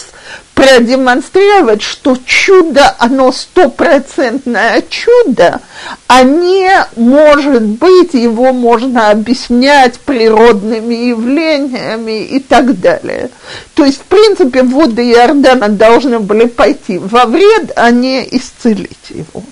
продемонстрировать, 0.53 1.81
что 1.81 2.17
чудо, 2.25 2.95
оно 2.99 3.31
стопроцентное 3.31 4.83
чудо, 4.89 5.61
а 6.07 6.23
не 6.23 6.69
может 6.95 7.63
быть, 7.63 8.13
его 8.13 8.53
можно 8.53 9.09
объяснять 9.09 9.99
природными 9.99 10.93
явлениями 10.93 12.23
и 12.23 12.39
так 12.39 12.79
далее. 12.79 13.29
То 13.73 13.85
есть, 13.85 13.99
в 13.99 14.03
принципе, 14.03 14.63
воды 14.63 15.11
Иордана 15.11 15.69
должны 15.69 16.19
были 16.19 16.45
пойти 16.45 16.97
во 16.97 17.25
вред, 17.25 17.71
а 17.75 17.91
не 17.91 18.27
исцелить 18.31 19.09
его. 19.09 19.43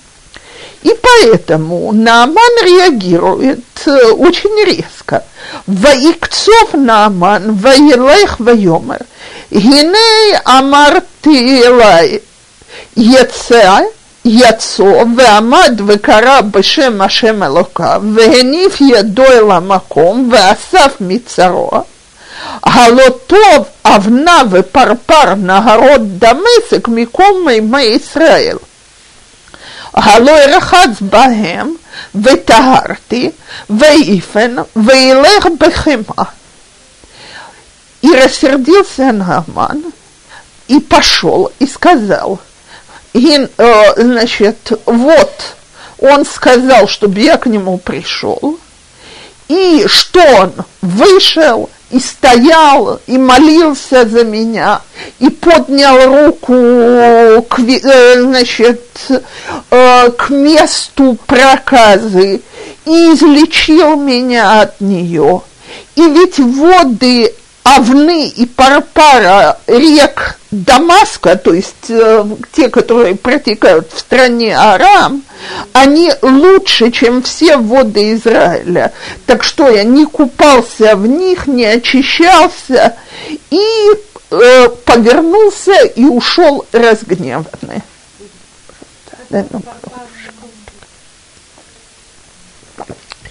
И 0.84 0.96
поэтому 1.02 1.92
Нааман 1.92 2.54
реагирует 2.64 3.64
э, 3.86 4.12
очень 4.12 4.66
резко. 4.66 5.24
«Ваикцов 5.68 6.74
Нааман, 6.74 7.54
ваилайх 7.54 8.40
вайомер, 8.40 9.06
гиней 9.52 10.38
амар 10.44 11.04
ты 11.22 11.62
элай, 11.62 12.24
яцо, 14.24 15.06
ваамад 15.06 15.80
векара 15.82 16.42
бешем 16.42 17.02
ашем 17.02 17.44
элока, 17.44 18.00
вегениф 18.02 18.80
ядо 18.82 19.24
эла 19.24 19.60
маком, 19.60 20.30
ваасав 20.30 21.00
мицаро, 21.00 21.86
галотов 22.64 23.68
авна 23.84 24.44
вепарпар 24.46 25.36
нагород 25.36 26.18
дамесек 26.18 26.88
миком 26.88 27.44
мейма 27.44 27.84
Исраэль». 27.84 28.60
הלא 29.95 30.39
ארחץ 30.39 30.91
בהם 31.01 31.75
וטהרתי, 32.15 33.31
ואיפן, 33.71 34.57
וילך 34.77 35.47
בחמאה. 35.59 36.25
И 38.03 38.09
рассердился 38.13 39.11
Нагман 39.11 39.83
и 40.69 40.79
пошел 40.79 41.51
и 41.59 41.67
сказал, 41.67 42.39
и, 43.15 43.49
э, 43.57 44.03
значит, 44.03 44.73
вот 44.85 45.57
он 45.99 46.25
сказал, 46.25 46.87
чтобы 46.89 47.21
я 47.21 47.37
к 47.37 47.47
нему 47.47 47.79
пришел, 47.79 48.59
и 49.49 49.87
что 49.89 50.21
он 50.21 50.53
вышел 50.83 51.71
и 51.92 52.00
стоял, 52.00 53.00
и 53.08 53.18
молился 53.18 54.08
за 54.08 54.24
меня, 54.24 54.82
и 55.20 55.30
поднял 55.30 56.06
руку 56.06 56.54
к, 57.50 57.60
э, 57.60 58.22
значит, 58.22 58.82
э, 59.70 60.12
к 60.12 60.30
месту 60.30 61.18
проказы, 61.26 62.42
и 62.86 62.92
излечил 63.14 63.98
меня 63.98 64.62
от 64.62 64.80
нее. 64.82 65.42
И 65.96 66.02
ведь 66.02 66.40
воды 66.40 67.34
Авны 67.64 68.28
и 68.28 68.46
Парпара 68.46 69.60
рек 69.68 70.40
Дамаска, 70.50 71.36
то 71.36 71.54
есть 71.54 71.90
э, 71.90 72.26
те, 72.52 72.70
которые 72.70 73.16
протекают 73.16 73.92
в 73.94 74.00
стране 74.00 74.58
Арам, 74.58 75.24
они 75.72 76.12
лучше, 76.22 76.92
чем 76.92 77.22
все 77.22 77.58
воды 77.58 78.14
Израиля. 78.14 78.92
Так 79.28 79.44
что 79.44 79.70
я 79.70 79.84
не 79.84 80.06
купался 80.06 80.96
в 80.96 81.08
них, 81.08 81.48
не 81.48 81.66
очищался 81.66 82.96
и 83.52 83.62
э, 84.32 84.70
повернулся 84.84 85.86
и 85.86 86.04
ушел 86.04 86.66
разгневанный. 86.72 87.84
Ну, 89.30 89.46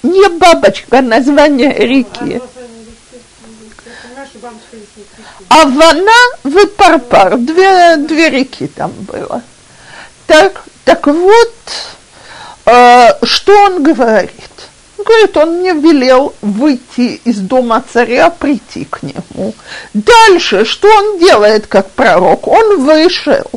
не 0.02 0.28
бабочка, 0.28 1.02
название 1.02 1.74
реки. 1.74 2.40
Авана 5.48 6.12
в 6.44 6.66
Парпар, 6.66 7.36
две, 7.38 7.96
две 7.96 8.30
реки 8.30 8.66
там 8.68 8.92
было. 8.92 9.42
Так, 10.26 10.62
так 10.84 11.06
вот, 11.06 11.54
э, 12.66 13.08
что 13.22 13.52
он 13.64 13.82
говорит? 13.82 14.32
Говорит, 14.98 15.36
он 15.36 15.58
мне 15.58 15.72
велел 15.72 16.34
выйти 16.40 17.20
из 17.24 17.38
дома 17.38 17.82
царя, 17.92 18.30
прийти 18.30 18.84
к 18.84 19.02
нему. 19.02 19.54
Дальше, 19.94 20.64
что 20.64 20.88
он 20.88 21.18
делает 21.18 21.66
как 21.66 21.90
пророк? 21.90 22.46
Он 22.46 22.84
вышел 22.84 23.50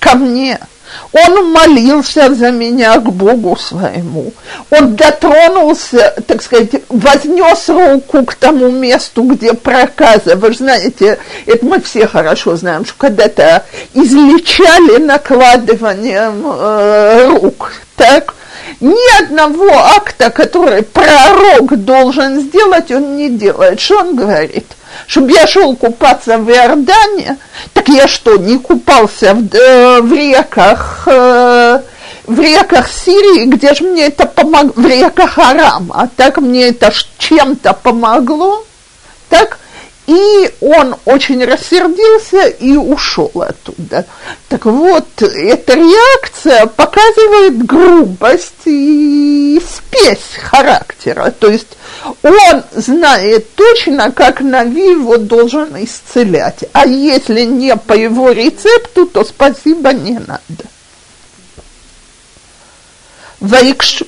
ко 0.00 0.16
мне– 0.16 0.58
он 1.12 1.52
молился 1.52 2.34
за 2.34 2.50
меня 2.50 2.98
к 2.98 3.10
Богу 3.10 3.56
своему. 3.56 4.32
Он 4.70 4.96
дотронулся, 4.96 6.14
так 6.26 6.42
сказать, 6.42 6.70
вознес 6.88 7.68
руку 7.68 8.24
к 8.24 8.34
тому 8.34 8.70
месту, 8.70 9.22
где 9.22 9.52
проказа. 9.54 10.36
Вы 10.36 10.52
знаете, 10.52 11.18
это 11.46 11.64
мы 11.64 11.80
все 11.80 12.06
хорошо 12.06 12.56
знаем, 12.56 12.84
что 12.84 12.94
когда-то 12.98 13.64
излечали 13.94 14.98
накладыванием 14.98 16.44
э, 16.46 17.26
рук. 17.28 17.72
Так? 17.96 18.34
Ни 18.80 19.22
одного 19.22 19.70
акта, 19.70 20.30
который 20.30 20.82
пророк 20.82 21.76
должен 21.84 22.40
сделать, 22.40 22.90
он 22.90 23.16
не 23.16 23.30
делает. 23.30 23.80
Что 23.80 24.00
он 24.00 24.16
говорит? 24.16 24.75
Чтобы 25.06 25.32
я 25.32 25.46
шел 25.46 25.74
купаться 25.76 26.38
в 26.38 26.50
Иордане, 26.50 27.38
так 27.72 27.88
я 27.88 28.08
что, 28.08 28.36
не 28.36 28.58
купался 28.58 29.34
в, 29.34 29.54
э, 29.54 30.00
в 30.00 30.12
реках, 30.12 31.02
э, 31.06 31.80
в 32.26 32.40
реках 32.40 32.88
Сирии, 32.90 33.46
где 33.46 33.74
же 33.74 33.84
мне 33.84 34.06
это 34.06 34.26
помогло, 34.26 34.72
в 34.74 34.86
реках 34.86 35.38
Арама, 35.38 36.10
так 36.16 36.38
мне 36.38 36.68
это 36.68 36.92
чем-то 37.18 37.72
помогло, 37.74 38.64
так 39.28 39.58
и 40.06 40.54
он 40.60 40.96
очень 41.04 41.44
рассердился 41.44 42.46
и 42.46 42.76
ушел 42.76 43.30
оттуда. 43.34 44.06
Так 44.48 44.64
вот, 44.66 45.20
эта 45.20 45.74
реакция 45.74 46.66
показывает 46.66 47.64
грубость 47.64 48.66
и 48.66 49.60
спесь 49.60 50.40
характера. 50.40 51.34
То 51.38 51.48
есть 51.48 51.76
он 52.22 52.62
знает 52.72 53.54
точно, 53.54 54.12
как 54.12 54.40
Нави 54.40 54.90
его 54.90 55.16
должен 55.16 55.76
исцелять. 55.82 56.64
А 56.72 56.86
если 56.86 57.42
не 57.42 57.76
по 57.76 57.92
его 57.94 58.30
рецепту, 58.30 59.06
то 59.06 59.24
спасибо 59.24 59.92
не 59.92 60.18
надо. 60.18 60.40
Ваикш... 63.40 64.02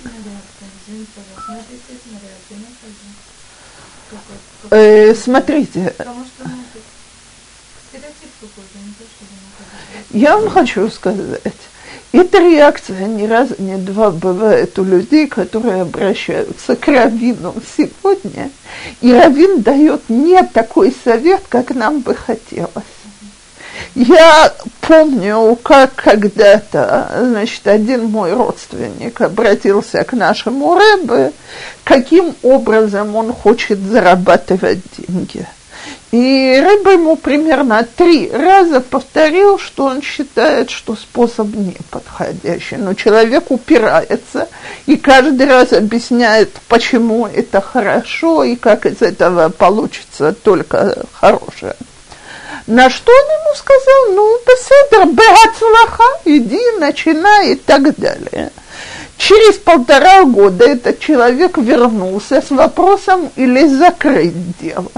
Э, 4.70 5.14
смотрите. 5.14 5.94
Я 10.11 10.38
вам 10.38 10.48
хочу 10.48 10.88
сказать, 10.90 11.42
эта 12.12 12.38
реакция 12.38 13.07
ни 13.07 13.26
разу, 13.26 13.54
ни 13.59 13.76
два 13.76 14.11
бывает 14.11 14.78
у 14.78 14.85
людей, 14.85 15.26
которые 15.26 15.83
обращаются 15.83 16.76
к 16.76 16.88
Равину 16.88 17.54
сегодня, 17.76 18.50
и 19.00 19.12
Равин 19.12 19.62
дает 19.62 20.09
не 20.09 20.42
такой 20.42 20.94
совет, 21.04 21.42
как 21.48 21.74
нам 21.74 22.00
бы 22.00 22.14
хотелось. 22.14 22.98
Я 23.94 24.53
помню, 24.81 25.59
как 25.62 25.94
когда-то, 25.94 27.11
значит, 27.20 27.66
один 27.66 28.07
мой 28.07 28.33
родственник 28.33 29.20
обратился 29.20 30.05
к 30.05 30.12
нашему 30.12 30.74
Рэбе, 30.74 31.33
каким 31.85 32.35
образом 32.42 33.16
он 33.16 33.33
хочет 33.33 33.79
зарабатывать 33.79 34.81
деньги. 34.96 35.46
И 36.11 36.62
Рэбе 36.64 36.94
ему 36.94 37.16
примерно 37.16 37.87
три 37.96 38.31
раза 38.31 38.81
повторил, 38.81 39.59
что 39.59 39.85
он 39.85 40.01
считает, 40.01 40.70
что 40.70 40.94
способ 40.96 41.48
неподходящий. 41.48 42.77
Но 42.77 42.94
человек 42.94 43.51
упирается 43.51 44.48
и 44.87 44.96
каждый 44.96 45.46
раз 45.46 45.72
объясняет, 45.72 46.51
почему 46.68 47.27
это 47.27 47.61
хорошо 47.61 48.42
и 48.42 48.57
как 48.57 48.87
из 48.87 49.03
этого 49.03 49.51
получится 49.51 50.33
только 50.33 51.05
хорошее. 51.12 51.74
На 52.68 52.90
что 52.90 53.11
он 53.11 53.24
ему 53.40 53.54
сказал, 53.57 54.14
ну, 54.14 54.38
беседер, 54.46 55.07
бегацлаха, 55.07 56.04
иди, 56.26 56.61
начинай 56.78 57.52
и 57.52 57.54
так 57.54 57.96
далее. 57.96 58.52
Через 59.16 59.57
полтора 59.57 60.24
года 60.24 60.66
этот 60.66 61.00
человек 61.00 61.57
вернулся 61.57 62.42
с 62.42 62.50
вопросом 62.50 63.31
или 63.37 63.66
закрыть 63.66 64.59
дело. 64.59 64.92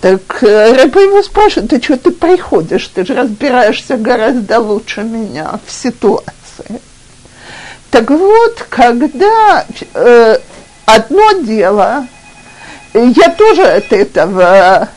Так 0.00 0.44
э, 0.44 0.74
Рэба 0.74 1.00
его 1.00 1.22
спрашивает, 1.24 1.70
ты 1.70 1.82
что 1.82 1.96
ты 1.96 2.12
приходишь, 2.12 2.86
ты 2.86 3.04
же 3.04 3.14
разбираешься 3.14 3.96
гораздо 3.96 4.60
лучше 4.60 5.02
меня 5.02 5.58
в 5.66 5.72
ситуации. 5.72 6.80
Так 7.90 8.10
вот, 8.10 8.64
когда 8.68 9.66
э, 9.92 10.38
одно 10.84 11.32
дело, 11.40 12.06
я 12.94 13.28
тоже 13.30 13.64
от 13.64 13.92
этого 13.92 14.88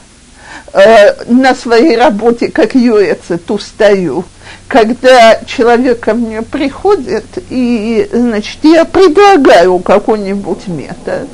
э, 0.74 1.24
на 1.26 1.56
своей 1.56 1.98
работе 1.98 2.50
как 2.50 2.76
юэцет 2.76 3.50
устаю, 3.50 4.24
когда 4.68 5.40
человек 5.46 6.00
ко 6.00 6.14
мне 6.14 6.42
приходит, 6.42 7.26
и, 7.50 8.08
значит, 8.12 8.60
я 8.64 8.86
предлагаю 8.86 9.80
какой-нибудь 9.80 10.68
метод, 10.68 11.28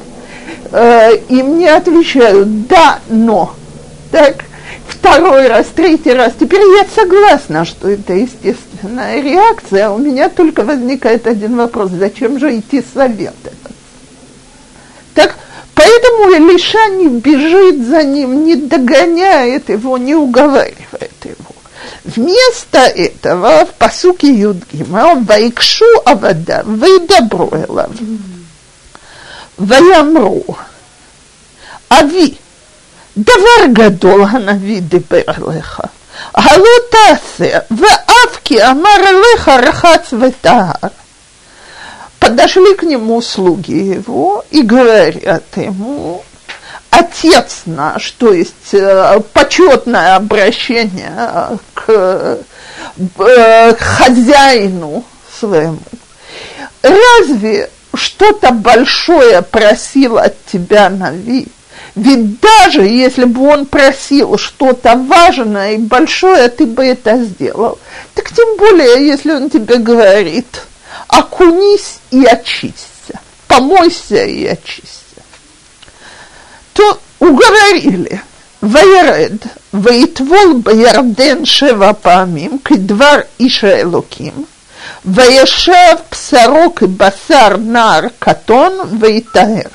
э, 0.72 1.18
и 1.30 1.44
мне 1.44 1.74
отвечают 1.74 2.68
«да, 2.68 3.00
но». 3.10 3.54
Так, 4.12 4.46
второй 4.88 5.48
раз, 5.48 5.68
третий 5.76 6.14
раз. 6.14 6.34
Теперь 6.40 6.62
я 6.62 6.86
согласна, 6.96 7.66
что 7.66 7.90
это 7.90 8.14
естественная 8.14 9.22
реакция. 9.22 9.90
У 9.90 9.98
меня 9.98 10.30
только 10.30 10.64
возникает 10.64 11.28
один 11.28 11.58
вопрос. 11.58 11.92
Зачем 11.92 12.40
же 12.40 12.58
идти 12.58 12.84
советоваться? 12.94 13.52
Так, 15.14 15.36
поэтому 15.75 16.31
Илиша 16.33 16.89
не 16.91 17.09
бежит 17.09 17.87
за 17.87 18.03
ним, 18.05 18.45
не 18.45 18.57
догоняет 18.57 19.69
его, 19.69 19.99
не 19.99 20.15
уговаривает 20.15 21.25
его. 21.25 21.55
Вместо 22.05 22.79
этого 22.79 23.67
в 23.67 23.75
посуке 23.75 24.33
Юдгима 24.33 25.15
«Вайкшу 25.17 25.85
авада, 26.05 26.63
выдобру 26.65 27.51
элав». 27.53 27.91
ויאמרו, 29.61 30.45
אבי, 31.93 32.35
דבר 33.17 33.67
גדול 33.73 34.25
הנביא 34.31 34.81
דיבר 34.81 35.23
לך, 35.49 35.81
הלא 36.35 36.65
תעשה, 36.91 37.59
ואף 37.71 38.39
כי 38.45 38.65
אמר 38.65 38.99
לך 39.35 39.49
רחץ 39.49 40.15
וטהר. 40.21 40.89
Подошли 42.20 42.76
к 42.76 42.84
нему 42.84 43.22
слуги 43.22 43.94
его 43.94 44.44
и 44.50 44.62
говорят 44.62 45.44
ему, 45.56 46.24
отец 46.90 47.64
наш, 47.66 48.12
то 48.12 48.34
есть 48.34 48.74
э, 48.74 49.20
почетное 49.34 50.16
обращение 50.16 51.60
к, 51.74 51.84
э, 51.88 52.38
к 53.18 53.80
хозяину 53.80 55.04
своему. 55.40 55.80
Разве 56.82 57.70
что-то 57.94 58.52
большое 58.52 59.42
просил 59.42 60.18
от 60.18 60.36
тебя 60.46 60.90
Нави, 60.90 61.48
ведь 61.96 62.40
даже 62.42 62.82
если 62.82 63.24
бы 63.24 63.48
он 63.48 63.66
просил 63.66 64.38
что-то 64.38 64.96
важное 64.96 65.74
и 65.74 65.78
большое, 65.78 66.50
ты 66.50 66.66
бы 66.66 66.86
это 66.86 67.24
сделал. 67.24 67.80
Так 68.14 68.32
тем 68.32 68.58
более, 68.58 69.08
если 69.08 69.32
он 69.32 69.50
тебе 69.50 69.78
говорит, 69.78 70.62
окунись 71.09 71.99
и 72.11 72.25
очисься, 72.25 73.21
помойся 73.49 74.25
и 74.25 74.47
очисься. 74.47 75.23
То 76.73 77.01
уговорили. 77.19 78.21
וירד, 78.63 79.37
ויטבול 79.75 80.55
בירדן 80.65 81.45
שבע 81.45 81.93
פעמים, 81.93 82.59
כדבר 82.65 83.17
איש 83.41 83.65
האלוקים, 83.65 84.45
וישב 85.05 85.97
בשרו 86.13 86.75
כבשר 86.77 87.57
נער 87.57 88.01
קטון 88.19 88.73
ויטהר. 89.01 89.69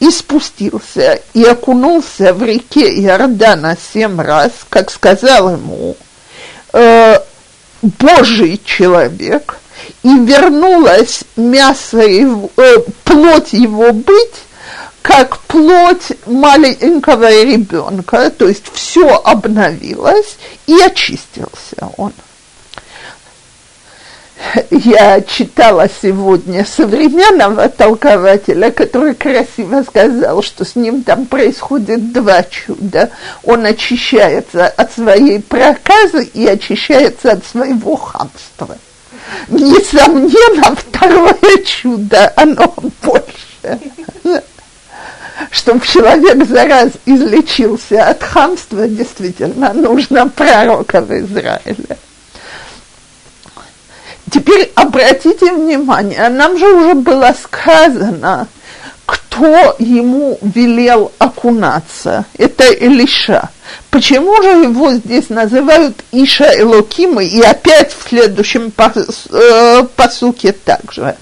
И 0.00 0.10
спустился, 0.10 1.20
и 1.32 1.44
окунулся 1.44 2.34
в 2.34 2.42
реке 2.42 2.86
Иордана 3.00 3.76
семь 3.92 4.20
раз, 4.20 4.50
как 4.68 4.90
сказал 4.90 5.52
ему 5.52 5.96
э, 6.74 7.18
Божий 7.80 8.60
человек, 8.64 9.56
и 10.03 10.17
вернулось 10.19 11.23
мясо 11.35 11.99
его, 11.99 12.49
э, 12.57 12.77
плоть 13.03 13.53
его 13.53 13.91
быть, 13.91 14.43
как 15.01 15.39
плоть 15.39 16.11
маленького 16.25 17.29
ребенка, 17.43 18.29
то 18.29 18.47
есть 18.47 18.71
все 18.73 19.07
обновилось, 19.23 20.37
и 20.67 20.75
очистился 20.81 21.89
он 21.97 22.13
я 24.71 25.21
читала 25.21 25.87
сегодня 26.01 26.65
современного 26.65 27.69
толкователя, 27.69 28.71
который 28.71 29.13
красиво 29.13 29.83
сказал, 29.83 30.41
что 30.41 30.65
с 30.65 30.75
ним 30.75 31.03
там 31.03 31.25
происходит 31.25 32.13
два 32.13 32.43
чуда. 32.43 33.11
Он 33.43 33.65
очищается 33.65 34.67
от 34.67 34.93
своей 34.93 35.41
проказы 35.41 36.23
и 36.23 36.47
очищается 36.47 37.31
от 37.31 37.45
своего 37.45 37.95
хамства. 37.95 38.77
Несомненно, 39.47 40.75
второе 40.75 41.63
чудо, 41.65 42.31
оно 42.35 42.73
больше. 43.01 43.79
Чтобы 45.51 45.85
человек 45.85 46.45
за 46.45 46.65
раз 46.65 46.89
излечился 47.05 48.07
от 48.07 48.21
хамства, 48.23 48.87
действительно 48.87 49.73
нужно 49.73 50.27
пророка 50.27 51.01
в 51.01 51.11
Израиле. 51.11 51.97
Теперь 54.31 54.71
обратите 54.75 55.51
внимание, 55.51 56.29
нам 56.29 56.57
же 56.57 56.67
уже 56.67 56.93
было 56.93 57.33
сказано, 57.41 58.47
кто 59.29 59.75
ему 59.79 60.37
велел 60.41 61.11
окунаться. 61.19 62.25
Это 62.37 62.65
Илиша. 62.65 63.49
Почему 63.89 64.41
же 64.41 64.49
его 64.49 64.93
здесь 64.93 65.29
называют 65.29 66.03
Иша 66.11 66.59
Элокима 66.59 67.23
и 67.23 67.39
опять 67.41 67.93
в 67.93 68.09
следующем 68.09 68.73
э, 69.31 69.83
посуке 69.95 70.51
также? 70.51 71.15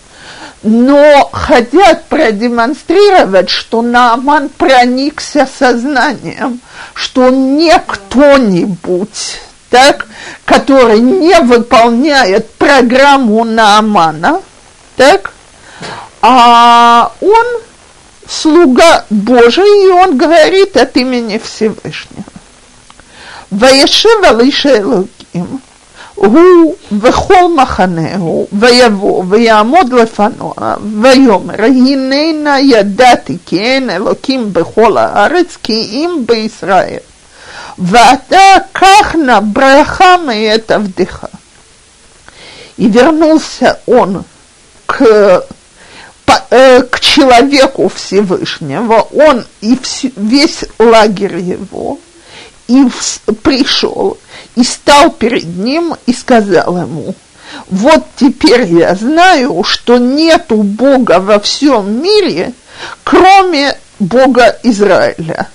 Но 0.63 1.29
хотят 1.31 2.05
продемонстрировать, 2.05 3.49
что 3.49 3.81
Нааман 3.81 4.49
проникся 4.49 5.47
сознанием, 5.57 6.59
что 6.93 7.29
не 7.29 7.77
кто-нибудь 7.85 9.41
так, 9.69 10.07
который 10.45 10.99
не 10.99 11.39
выполняет 11.41 12.49
программу 12.53 13.43
Наамана, 13.43 14.41
так, 14.95 15.33
а 16.21 17.11
он 17.21 17.66
слуга 18.28 19.04
Божий, 19.10 19.86
и 19.86 19.90
он 19.90 20.16
говорит 20.16 20.76
от 20.76 20.96
имени 20.96 21.38
Всевышнего. 21.38 22.24
וישב 23.52 24.24
על 24.24 24.40
איש 24.40 24.66
האלוקים, 24.66 25.58
הוא 26.14 26.74
וכל 27.00 27.54
מחנהו, 27.56 28.46
ויבוא 28.52 29.24
ויעמוד 29.28 29.92
לפניו, 29.92 30.50
ויאמר, 31.00 31.64
הננה 31.64 32.60
ידעתי 32.60 33.38
כי 33.46 33.60
אין 33.60 33.90
אלוקים 33.90 34.52
בכל 34.52 34.96
הארץ, 34.96 35.56
כי 35.62 35.72
אם 35.72 36.22
בישראל. 36.26 36.98
Вата 37.78 38.66
кахна 38.72 39.40
брахама 39.40 40.34
и 40.34 40.42
это 40.42 40.78
вдыха. 40.78 41.30
И 42.76 42.88
вернулся 42.88 43.80
он 43.86 44.24
к, 44.86 45.44
э, 46.49 46.83
к 46.83 46.99
человеку 46.99 47.89
Всевышнего, 47.89 49.07
он 49.13 49.45
и 49.61 49.77
весь 50.15 50.65
лагерь 50.79 51.37
его, 51.37 51.99
и 52.67 52.85
пришел, 53.43 54.17
и 54.55 54.63
стал 54.63 55.11
перед 55.11 55.45
ним, 55.57 55.95
и 56.05 56.13
сказал 56.13 56.77
ему, 56.77 57.15
вот 57.69 58.05
теперь 58.15 58.63
я 58.63 58.95
знаю, 58.95 59.63
что 59.63 59.97
нету 59.97 60.57
Бога 60.57 61.19
во 61.19 61.39
всем 61.39 62.01
мире, 62.01 62.53
кроме 63.03 63.77
Бога 63.99 64.57
Израиля. 64.63 65.47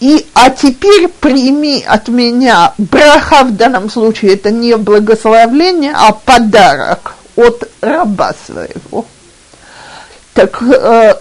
И, 0.00 0.26
а 0.32 0.50
теперь 0.50 1.08
прими 1.08 1.84
от 1.86 2.08
меня 2.08 2.72
браха, 2.78 3.44
в 3.44 3.56
данном 3.56 3.90
случае 3.90 4.34
это 4.34 4.50
не 4.50 4.76
благословление, 4.76 5.92
а 5.94 6.12
подарок 6.12 7.16
от 7.36 7.68
раба 7.80 8.32
своего. 8.46 9.04
Так 10.38 10.62
э, 10.62 11.14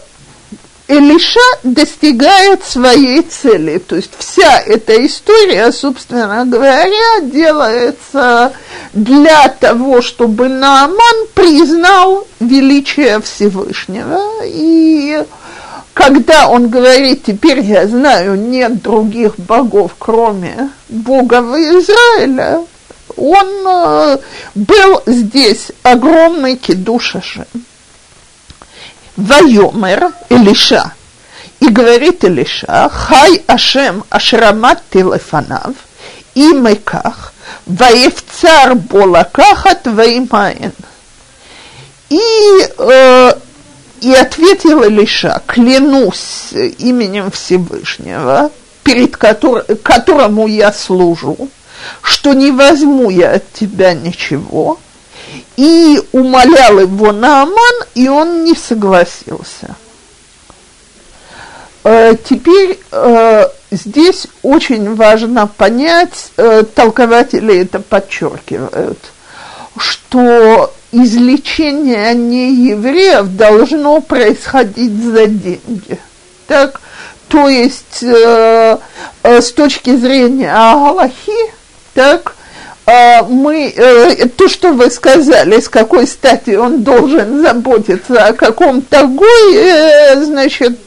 Илиша 0.88 1.40
достигает 1.64 2.64
своей 2.64 3.24
цели. 3.24 3.80
То 3.80 3.96
есть 3.96 4.12
вся 4.16 4.60
эта 4.60 5.04
история, 5.04 5.72
собственно 5.72 6.46
говоря, 6.46 7.22
делается 7.24 8.54
для 8.94 9.48
того, 9.48 10.04
чтобы 10.04 10.50
Нааман 10.50 11.26
признал 11.34 12.28
величие 12.40 13.20
Всевышнего 13.22 14.22
и 14.44 15.24
когда 15.96 16.48
он 16.48 16.70
говорит, 16.70 17.24
теперь 17.26 17.62
я 17.62 17.88
знаю, 17.88 18.36
нет 18.36 18.84
других 18.84 19.40
богов, 19.40 19.94
кроме 19.98 20.70
Бога 20.90 21.42
в 21.42 21.56
Израиле, 21.56 22.60
он 23.16 23.48
э, 23.66 24.18
был 24.54 25.02
здесь 25.08 25.72
огромный 25.82 26.56
кедушашем. 26.56 27.46
Вайомер 29.18 30.12
Илиша. 30.30 30.94
И 31.60 31.70
говорит 31.70 32.24
Илиша, 32.24 32.90
хай 32.94 33.44
Ашем 33.48 34.04
ашрамат 34.10 34.84
телефанав, 34.94 35.74
и 36.36 36.54
меках, 36.54 37.34
воевцар 37.66 38.76
болакахат 38.76 39.88
ваимаен. 39.88 40.74
И 42.10 42.22
э, 42.78 43.34
и 44.02 44.14
ответил 44.14 44.84
Илиша, 44.84 45.42
клянусь 45.48 46.52
именем 46.78 47.32
Всевышнего, 47.32 48.52
перед 48.84 49.18
котор, 49.18 49.64
которому 49.84 50.48
я 50.48 50.72
служу, 50.72 51.50
что 52.02 52.34
не 52.34 52.52
возьму 52.52 53.10
я 53.10 53.34
от 53.34 53.52
тебя 53.54 53.94
ничего, 53.94 54.80
и 55.56 56.02
умолял 56.12 56.80
его 56.80 57.12
Нааман, 57.12 57.76
и 57.96 58.08
он 58.08 58.44
не 58.44 58.56
согласился. 58.56 59.76
Э, 61.90 62.16
теперь 62.22 62.78
э, 62.92 63.46
здесь 63.72 64.28
очень 64.44 64.94
важно 64.96 65.48
понять, 65.48 66.32
э, 66.36 66.64
толкователи 66.64 67.62
это 67.62 67.80
подчеркивают, 67.80 69.00
что 69.78 70.74
излечение 70.92 72.14
неевреев 72.14 73.38
должно 73.38 74.02
происходить 74.02 75.02
за 75.02 75.28
деньги. 75.28 75.98
Так, 76.48 76.82
то 77.30 77.48
есть 77.48 78.02
с 78.02 79.52
точки 79.52 79.96
зрения 79.98 80.54
Аллахи, 80.54 81.54
так, 81.94 82.37
мы, 83.28 83.74
э, 83.76 84.28
то, 84.30 84.48
что 84.48 84.72
вы 84.72 84.90
сказали, 84.90 85.60
с 85.60 85.68
какой 85.68 86.08
стати 86.08 86.52
он 86.56 86.84
должен 86.84 87.42
заботиться 87.42 88.28
о 88.28 88.34
каком-то 88.34 89.08
гое, 89.08 90.24
значит, 90.24 90.78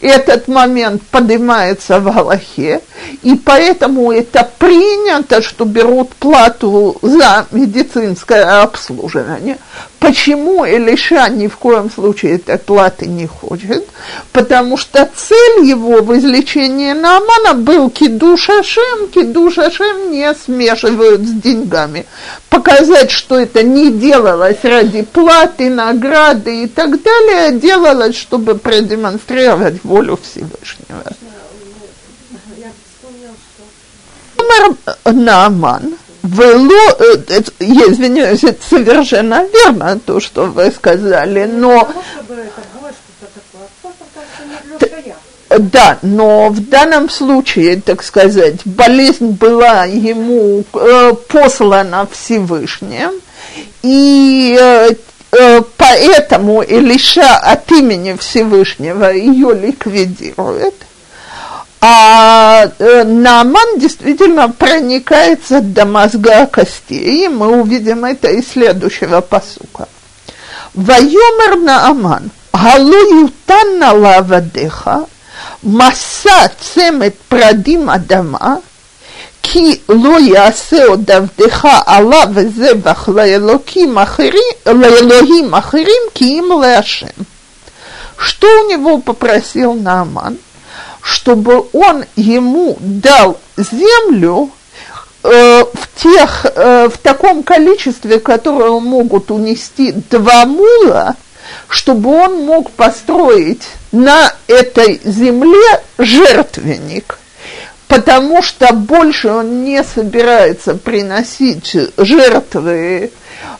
этот 0.00 0.48
момент 0.48 1.02
поднимается 1.10 2.00
в 2.00 2.04
Галахе, 2.04 2.80
и 3.22 3.34
поэтому 3.34 4.12
это 4.12 4.48
принято, 4.58 5.42
что 5.42 5.64
берут 5.64 6.10
плату 6.14 6.96
за 7.02 7.46
медицинское 7.50 8.62
обслуживание. 8.62 9.58
Почему 9.98 10.66
Элиша 10.66 11.28
ни 11.30 11.48
в 11.48 11.56
коем 11.56 11.90
случае 11.90 12.36
этой 12.36 12.58
платы 12.58 13.06
не 13.06 13.26
хочет? 13.26 13.88
Потому 14.32 14.76
что 14.76 15.08
цель 15.16 15.64
его 15.64 16.02
в 16.02 16.16
излечении 16.16 16.92
Наамана 16.92 17.54
был 17.54 17.90
кидуш 17.90 18.50
Ашем, 18.50 19.08
кидуш 19.08 19.58
Ашем 19.58 20.12
не 20.12 20.32
смешивают 20.34 21.22
с 21.22 21.32
деньгами. 21.32 22.06
Показать, 22.50 23.10
что 23.10 23.38
это 23.38 23.62
не 23.62 23.90
делалось 23.90 24.62
ради 24.62 25.02
платы, 25.02 25.70
награды 25.70 26.64
и 26.64 26.66
так 26.68 27.02
далее, 27.02 27.58
делалось, 27.58 28.16
чтобы 28.16 28.54
продемонстрировать 28.54 29.82
волю 29.96 30.18
Всевышнего. 30.22 31.02
Нааман– 35.04 35.94
Вело, 36.22 36.96
э, 36.98 37.40
я 37.60 37.86
извиняюсь, 37.86 38.42
это 38.42 38.60
совершенно 38.68 39.44
верно, 39.44 39.98
то, 40.04 40.18
что 40.18 40.46
вы 40.46 40.72
сказали, 40.72 41.44
но... 41.44 41.88
Да, 45.48 45.98
но 46.02 46.48
в 46.48 46.68
данном 46.68 47.08
случае, 47.08 47.80
так 47.80 48.02
сказать, 48.02 48.56
болезнь 48.64 49.30
была 49.30 49.84
ему 49.84 50.64
э, 50.74 51.12
послана 51.28 52.08
Всевышним, 52.10 53.12
и 53.82 54.58
э, 54.60 54.90
Э, 55.32 55.60
поэтому 55.76 56.62
Илиша 56.62 57.36
от 57.36 57.70
имени 57.72 58.16
Всевышнего 58.16 59.12
ее 59.12 59.54
ликвидирует, 59.54 60.74
а 61.80 62.70
э, 62.78 63.04
Нааман 63.04 63.78
действительно 63.78 64.48
проникается 64.50 65.60
до 65.60 65.84
мозга 65.84 66.46
костей, 66.46 67.26
и 67.26 67.28
мы 67.28 67.60
увидим 67.60 68.04
это 68.04 68.28
из 68.28 68.48
следующего 68.48 69.20
посука. 69.20 69.88
Вайомер 70.74 71.56
Нааман, 71.56 72.30
галуютан 72.52 73.78
на 73.78 73.92
лавадеха, 73.92 75.06
масса 75.62 76.52
цемет 76.60 77.18
прадим 77.28 77.90
адама, 77.90 78.62
כי 79.45 79.79
לא 79.89 80.19
יעשה 80.19 80.85
עוד 80.85 81.11
עבדך 81.11 81.67
עליו 81.85 82.27
וזבח 82.33 83.09
לאלוקים 83.09 83.97
אחרים, 83.97 84.53
לאלוהים 84.65 85.53
אחרים 85.53 86.01
כי 86.13 86.25
אם 86.25 86.61
להשם. 86.61 87.23
Что 88.17 88.47
у 88.61 88.69
него 88.69 88.99
попросил 88.99 89.73
Нааман? 89.73 90.37
чтобы 91.01 91.65
он 91.73 92.05
ему 92.15 92.77
дал 92.79 93.39
землю 93.57 94.51
э, 95.23 95.63
в, 95.73 96.01
тех, 96.01 96.45
э, 96.45 96.89
в 96.89 96.97
таком 96.99 97.43
количестве, 97.43 98.19
которое 98.19 98.79
могут 98.79 99.31
унести 99.31 99.91
два 99.91 100.45
мула, 100.45 101.15
чтобы 101.67 102.11
он 102.11 102.45
мог 102.45 102.71
построить 102.71 103.63
на 103.91 104.31
этой 104.47 105.01
земле 105.03 105.81
жертвенник, 105.97 107.17
потому 107.88 108.42
что 108.42 108.72
больше 108.72 109.28
он 109.28 109.64
не 109.64 109.82
собирается 109.82 110.74
приносить 110.74 111.76
жертвы 111.96 113.10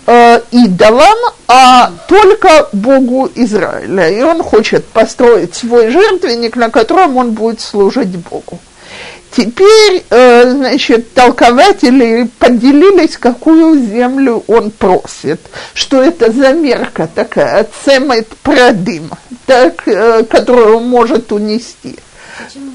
э, 0.06 0.40
идолам, 0.50 1.16
а 1.48 1.92
только 2.08 2.68
Богу 2.72 3.30
Израиля. 3.34 4.10
И 4.10 4.22
он 4.22 4.42
хочет 4.42 4.84
построить 4.86 5.54
свой 5.54 5.90
жертвенник, 5.90 6.56
на 6.56 6.70
котором 6.70 7.16
он 7.16 7.32
будет 7.32 7.60
служить 7.60 8.16
Богу. 8.16 8.58
Теперь, 9.30 10.02
э, 10.08 10.50
значит, 10.50 11.12
толкователи 11.12 12.28
поделились, 12.38 13.18
какую 13.18 13.78
землю 13.86 14.42
он 14.46 14.70
просит, 14.70 15.40
что 15.74 16.02
это 16.02 16.32
замерка 16.32 17.08
такая, 17.12 17.66
цемет 17.84 18.28
продым, 18.42 19.10
так, 19.44 19.86
э, 19.86 20.24
которую 20.24 20.78
он 20.78 20.88
может 20.88 21.32
унести. 21.32 21.96
Почему? 22.38 22.70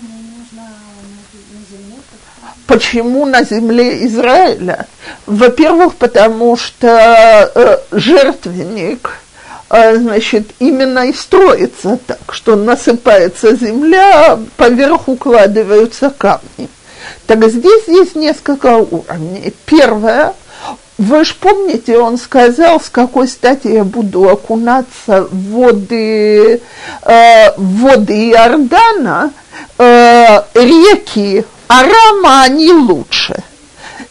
Почему 2.71 3.25
на 3.25 3.43
земле 3.43 4.05
Израиля? 4.05 4.87
Во-первых, 5.25 5.95
потому 5.95 6.55
что 6.55 6.87
э, 7.53 7.77
жертвенник, 7.91 9.11
э, 9.69 9.97
значит, 9.97 10.51
именно 10.59 11.05
и 11.05 11.11
строится 11.11 11.99
так, 12.07 12.19
что 12.29 12.55
насыпается 12.55 13.57
земля, 13.57 14.39
поверх 14.55 15.09
укладываются 15.09 16.11
камни. 16.11 16.69
Так 17.27 17.45
здесь 17.49 17.89
есть 17.89 18.15
несколько 18.15 18.77
уровней. 18.77 19.53
Первое, 19.65 20.33
вы 20.97 21.25
же 21.25 21.33
помните, 21.41 21.97
он 21.97 22.17
сказал, 22.17 22.79
с 22.79 22.89
какой 22.89 23.27
стати 23.27 23.67
я 23.67 23.83
буду 23.83 24.29
окунаться 24.29 25.27
в 25.29 25.51
воды, 25.51 26.61
э, 27.01 27.53
воды 27.57 28.29
Иордана, 28.29 29.33
э, 29.77 30.41
реки 30.53 31.43
Арама 31.71 32.43
они 32.43 32.69
лучше. 32.73 33.33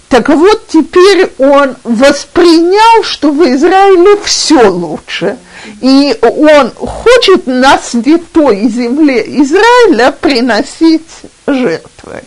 Так 0.08 0.30
вот, 0.30 0.66
теперь 0.68 1.30
он 1.36 1.76
воспринял, 1.84 3.04
что 3.04 3.30
в 3.30 3.42
Израиле 3.54 4.16
все 4.24 4.66
лучше. 4.70 5.36
И 5.82 6.16
он 6.22 6.70
хочет 6.70 7.46
на 7.46 7.76
святой 7.78 8.66
земле 8.68 9.22
Израиля 9.42 10.10
приносить 10.10 11.06
жертвы. 11.46 12.22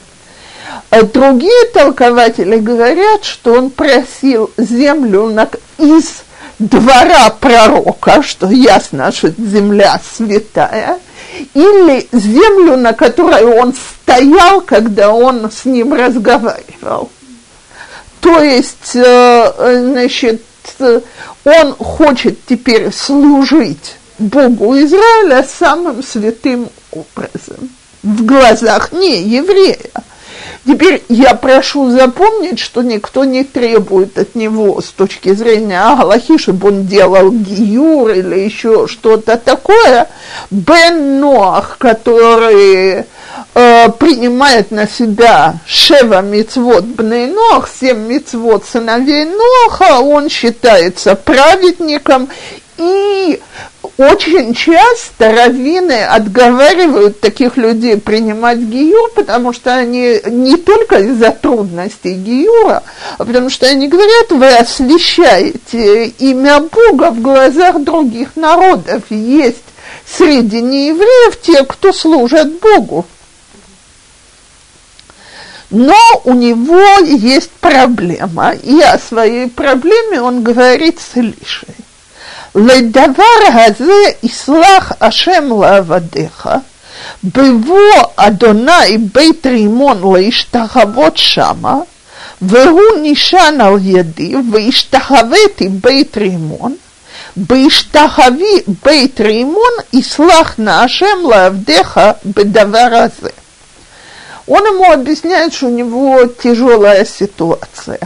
А 0.91 1.01
другие 1.01 1.65
толкователи 1.73 2.57
говорят, 2.57 3.25
что 3.25 3.53
он 3.53 3.71
просил 3.71 4.51
землю 4.57 5.35
из 5.79 6.21
двора 6.59 7.31
пророка, 7.31 8.21
что 8.21 8.51
ясно, 8.51 9.11
что 9.11 9.29
земля 9.29 9.99
святая– 10.15 10.99
или 11.53 12.07
землю, 12.11 12.77
на 12.77 12.93
которой 12.93 13.43
он 13.43 13.73
стоял, 14.13 14.61
когда 14.61 15.11
он 15.11 15.51
с 15.51 15.65
ним 15.65 15.93
разговаривал. 15.93 17.09
То 18.21 18.41
есть, 18.41 18.95
э, 18.95 19.81
значит, 19.83 20.43
он 21.43 21.73
хочет 21.75 22.45
теперь 22.45 22.91
служить 22.93 23.95
Богу 24.17 24.77
Израиля 24.77 25.45
самым 25.59 26.03
святым 26.03 26.69
образом 26.91 27.69
в 28.03 28.25
глазах 28.25 28.91
не 28.91 29.21
еврея. 29.23 29.77
Теперь 30.65 31.03
я 31.09 31.33
прошу 31.35 31.89
запомнить, 31.89 32.59
что 32.59 32.83
никто 32.83 33.25
не 33.25 33.43
требует 33.43 34.17
от 34.17 34.35
него 34.35 34.81
с 34.81 34.89
точки 34.89 35.33
зрения 35.33 35.81
Агалахи, 35.81 36.37
чтобы 36.37 36.69
он 36.69 36.85
делал 36.85 37.31
гиюр 37.31 38.11
или 38.11 38.39
еще 38.39 38.87
что-то 38.87 39.37
такое. 39.37 40.07
Бен 40.51 41.19
Ноах, 41.19 41.77
который 41.77 43.03
э, 43.55 43.89
принимает 43.99 44.71
на 44.71 44.87
себя 44.87 45.55
Шева 45.65 46.21
Мицвод 46.21 46.85
Бней 46.85 47.27
Нох, 47.27 47.67
семь 47.67 48.07
Мицвод 48.07 48.63
сыновей 48.65 49.25
Ноха, 49.25 49.99
он 49.99 50.29
считается 50.29 51.15
праведником 51.15 52.29
и 52.77 53.39
очень 53.97 54.55
часто 54.55 55.31
раввины 55.31 56.03
отговаривают 56.03 57.19
таких 57.19 57.57
людей 57.57 57.97
принимать 57.97 58.57
гиюр, 58.57 59.11
потому 59.13 59.53
что 59.53 59.75
они 59.75 60.19
не 60.25 60.57
только 60.57 60.97
из-за 60.99 61.31
трудностей 61.31 62.15
гиюра, 62.15 62.81
а 63.17 63.25
потому 63.25 63.51
что 63.51 63.67
они 63.67 63.87
говорят, 63.87 64.31
вы 64.31 64.47
освещаете 64.47 66.07
имя 66.07 66.59
Бога 66.59 67.11
в 67.11 67.21
глазах 67.21 67.83
других 67.83 68.35
народов. 68.35 69.03
Есть 69.09 69.63
среди 70.05 70.61
неевреев 70.61 71.39
те, 71.41 71.63
кто 71.63 71.93
служат 71.93 72.51
Богу. 72.59 73.05
Но 75.69 75.97
у 76.23 76.33
него 76.33 76.81
есть 77.03 77.51
проблема, 77.59 78.53
и 78.53 78.79
о 78.79 78.97
своей 78.97 79.47
проблеме 79.47 80.21
он 80.21 80.43
говорит 80.43 80.99
с 80.99 81.17
Илишей. 81.17 81.75
לדבר 82.54 83.38
הזה 83.52 84.02
יסלח 84.22 84.92
השם 85.00 85.60
לעבדיך, 85.60 86.48
בבוא 87.24 88.02
אדוני 88.16 88.98
בית 89.12 89.46
רימון 89.46 90.16
להשתחוות 90.16 91.16
שמה, 91.16 91.74
והוא 92.42 92.82
נשען 93.02 93.60
על 93.60 93.78
ידי, 93.82 94.34
והשתחוויתי 94.52 95.68
בית 95.68 96.16
רימון, 96.16 96.76
בהשתחווי 97.36 98.62
בית 98.84 99.20
רימון, 99.20 99.72
יסלח 99.92 100.58
на 100.58 100.84
Ашем 100.84 101.24
лавдеха 101.24 102.16
бедаваразе. 102.24 103.32
Он 104.48 104.64
ему 104.64 104.90
объясняет, 104.90 105.52
что 105.52 105.66
у 105.66 105.70
него 105.70 106.24
тяжелая 106.42 107.04
ситуация. 107.04 107.98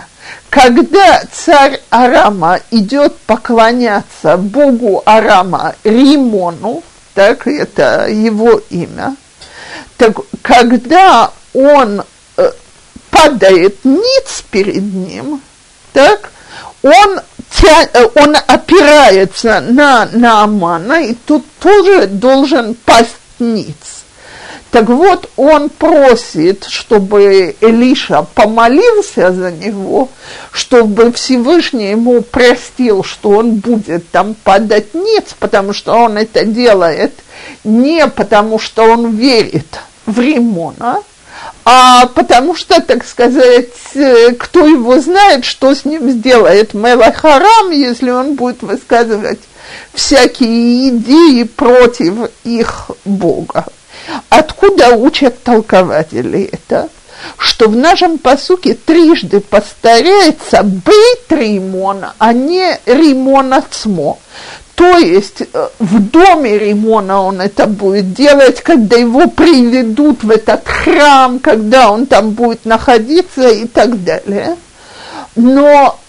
когда 0.50 1.24
царь 1.32 1.82
Арама 1.90 2.60
идет 2.72 3.18
поклоняться 3.20 4.38
богу 4.38 5.04
Арама 5.06 5.76
Римону, 5.84 6.84
так 7.14 7.48
это 7.48 8.08
его 8.08 8.62
имя, 8.70 9.16
так 9.98 10.18
когда 10.42 11.32
он 11.54 12.04
э, 12.38 12.52
падает 13.10 13.84
ниц 13.84 14.44
перед 14.50 14.94
ним, 14.94 15.42
так, 15.92 16.32
он, 16.82 17.20
тя, 17.52 17.90
э, 17.94 18.08
он 18.16 18.36
опирается 18.36 19.60
на 19.62 20.08
Наамана, 20.14 21.04
и 21.04 21.14
тут 21.14 21.46
тоже 21.60 22.08
должен 22.08 22.76
пасть 22.76 23.18
ниц. 23.40 23.97
Так 24.72 24.90
вот, 24.90 25.30
он 25.38 25.70
просит, 25.70 26.66
чтобы 26.66 27.56
Элиша 27.62 28.26
помолился 28.36 29.32
за 29.32 29.52
него, 29.52 30.10
чтобы 30.52 31.12
Всевышний 31.14 31.92
ему 31.92 32.22
простил, 32.22 33.04
что 33.04 33.30
он 33.30 33.56
будет 33.56 34.10
там 34.10 34.36
падать 34.44 34.94
ниц, 34.94 35.36
потому 35.40 35.74
что 35.74 35.94
он 35.94 36.18
это 36.18 36.44
делает 36.44 37.14
не 37.64 38.08
потому, 38.08 38.60
что 38.60 38.84
он 38.84 39.12
верит 39.16 39.80
в 40.06 40.20
Римона, 40.20 41.02
а 41.64 42.08
потому 42.08 42.56
что, 42.56 42.82
так 42.82 43.06
сказать, 43.06 43.70
э, 43.94 44.34
кто 44.34 44.66
его 44.66 45.00
знает, 45.00 45.46
что 45.46 45.74
с 45.74 45.86
ним 45.86 46.10
сделает 46.10 46.74
Мелахарам, 46.74 47.72
если 47.72 48.10
он 48.10 48.36
будет 48.36 48.62
высказывать 48.64 49.40
всякие 49.94 50.90
идеи 50.90 51.44
против 51.44 52.30
их 52.44 52.92
Бога. 53.06 53.66
Откуда 54.30 54.96
учат 54.96 55.44
толкователи 55.44 56.50
это? 56.52 56.90
Что 57.38 57.68
в 57.68 57.76
нашем 57.76 58.20
посуке 58.20 58.76
трижды 58.76 59.40
повторяется 59.40 60.62
быть 60.64 61.30
римон, 61.30 62.06
а 62.20 62.34
не 62.34 62.80
римон 62.86 63.54
отсмо. 63.54 64.20
То 64.78 65.00
есть 65.00 65.42
э, 65.42 65.70
в 65.80 66.00
доме 66.12 66.56
Римона 66.56 67.24
он 67.24 67.42
это 67.42 67.66
будет 67.66 68.14
делать, 68.14 68.62
когда 68.62 68.96
его 68.96 69.28
приведут 69.28 70.24
в 70.24 70.30
этот 70.30 70.68
храм, 70.68 71.40
когда 71.40 71.90
он 71.90 72.06
там 72.06 72.30
будет 72.30 72.64
находиться 72.64 73.50
и 73.50 73.66
так 73.66 74.04
далее 74.04 74.56
но 75.38 76.00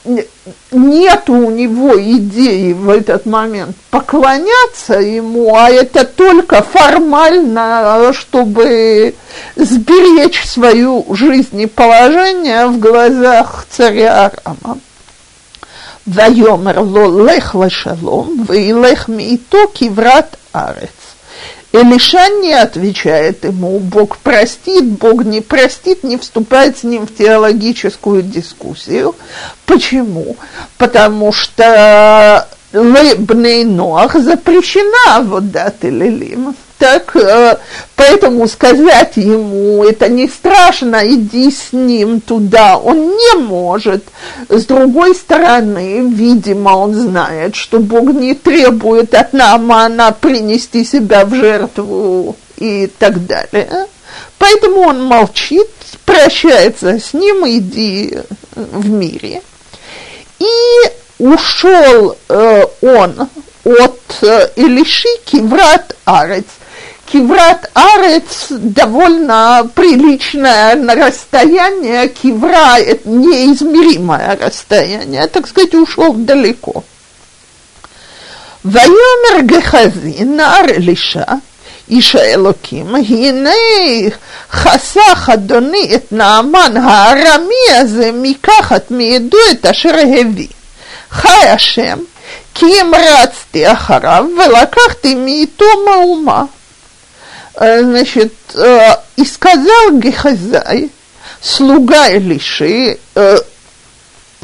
нет 0.73 1.29
у 1.29 1.51
него 1.51 2.01
идеи 2.01 2.73
в 2.73 2.89
этот 2.89 3.27
момент 3.27 3.77
поклоняться 3.91 4.95
ему, 4.95 5.55
а 5.55 5.71
это 5.71 6.05
только 6.05 6.63
формально, 6.63 8.13
чтобы 8.15 9.15
сберечь 9.55 10.45
свою 10.45 11.05
жизнь 11.15 11.61
и 11.61 11.67
положение 11.67 12.67
в 12.67 12.79
глазах 12.79 13.67
царя 13.71 14.27
Арама. 14.27 14.79
Вайомер 16.07 16.83
лех 17.27 17.55
лешалом, 17.55 18.45
вейлех 18.45 19.09
миито 19.09 19.67
киврат 19.67 20.39
арец. 20.53 20.89
Илиша 21.73 22.29
не 22.41 22.55
отвечает 22.55 23.45
ему, 23.45 23.79
Бог 23.79 24.17
простит, 24.19 24.85
Бог 24.85 25.25
не 25.25 25.43
простит, 25.43 26.03
не 26.03 26.17
вступает 26.17 26.79
с 26.79 26.83
ним 26.83 27.07
в 27.07 27.15
теологическую 27.15 28.23
дискуссию. 28.23 29.15
Почему? 29.67 30.37
Потому 30.79 31.31
что 31.31 32.49
Лебней 32.73 33.65
Ноах 33.65 34.15
запрещена 34.15 35.23
вот 35.23 35.51
даты 35.51 35.91
Лилим. 35.91 36.55
Так, 36.79 37.17
э, 37.17 37.57
поэтому 37.97 38.47
сказать 38.47 39.17
ему, 39.17 39.83
это 39.83 40.09
не 40.09 40.29
страшно, 40.29 41.03
иди 41.05 41.51
с 41.51 41.73
ним 41.73 42.21
туда, 42.21 42.79
он 42.79 43.17
не 43.17 43.39
может. 43.39 44.05
С 44.49 44.65
другой 44.65 45.17
стороны, 45.17 46.09
видимо, 46.09 46.71
он 46.71 46.95
знает, 46.95 47.57
что 47.57 47.81
Бог 47.81 48.13
не 48.13 48.35
требует 48.35 49.13
от 49.15 49.33
Наамана 49.33 50.13
принести 50.13 50.85
себя 50.85 51.25
в 51.25 51.35
жертву 51.35 52.37
и 52.57 52.87
так 52.99 53.27
далее. 53.27 53.87
Поэтому 54.39 54.83
он 54.83 55.03
молчит, 55.03 55.69
прощается 56.05 57.01
с 57.01 57.13
ним, 57.13 57.45
иди 57.45 58.19
в 58.55 58.89
мире. 58.89 59.43
И 60.39 60.47
ушел 61.19 62.17
э, 62.29 62.65
он 62.83 63.29
от 63.65 64.01
э, 64.23 64.49
Илиши 64.57 65.09
Киврат 65.25 65.97
Арец. 66.05 66.45
Киврат 67.08 67.70
Арец 67.76 68.48
довольно 68.50 69.70
приличное 69.76 70.76
расстояние, 70.96 72.08
кивра – 72.10 72.80
это 72.80 73.08
неизмеримое 73.08 74.38
расстояние, 74.42 75.28
так 75.28 75.48
сказать, 75.48 75.76
ушел 75.76 76.14
далеко. 76.14 76.84
ויאמר 78.66 79.42
גחזי 79.46 80.24
נער 80.24 80.66
אלישע 80.70 81.24
איש 81.90 82.16
האלוקים, 82.16 82.96
הנה 82.96 83.52
חסך 84.52 85.30
אדוני 85.34 85.96
את 85.96 86.12
נעמן 86.12 86.78
הארמי 86.78 87.76
הזה 87.78 88.12
מקחת 88.14 88.92
מידו 88.92 89.38
את 89.52 89.66
אשר 89.66 89.96
הביא. 90.20 90.48
חי 91.12 91.50
השם, 91.50 92.00
כי 92.54 92.80
המרצתי 92.80 93.72
אחריו 93.72 94.26
ולקחתי 94.38 95.16
מאיתו 95.16 95.66
מהומה. 95.86 96.44
Значит, 97.59 98.35
и 99.17 99.25
сказал 99.25 99.91
Гехазай, 99.93 100.91
слуга 101.41 102.09
Илиши, 102.09 102.99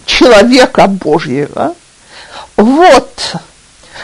человека 0.04 0.88
Божьего, 0.88 1.76
вот, 2.56 3.36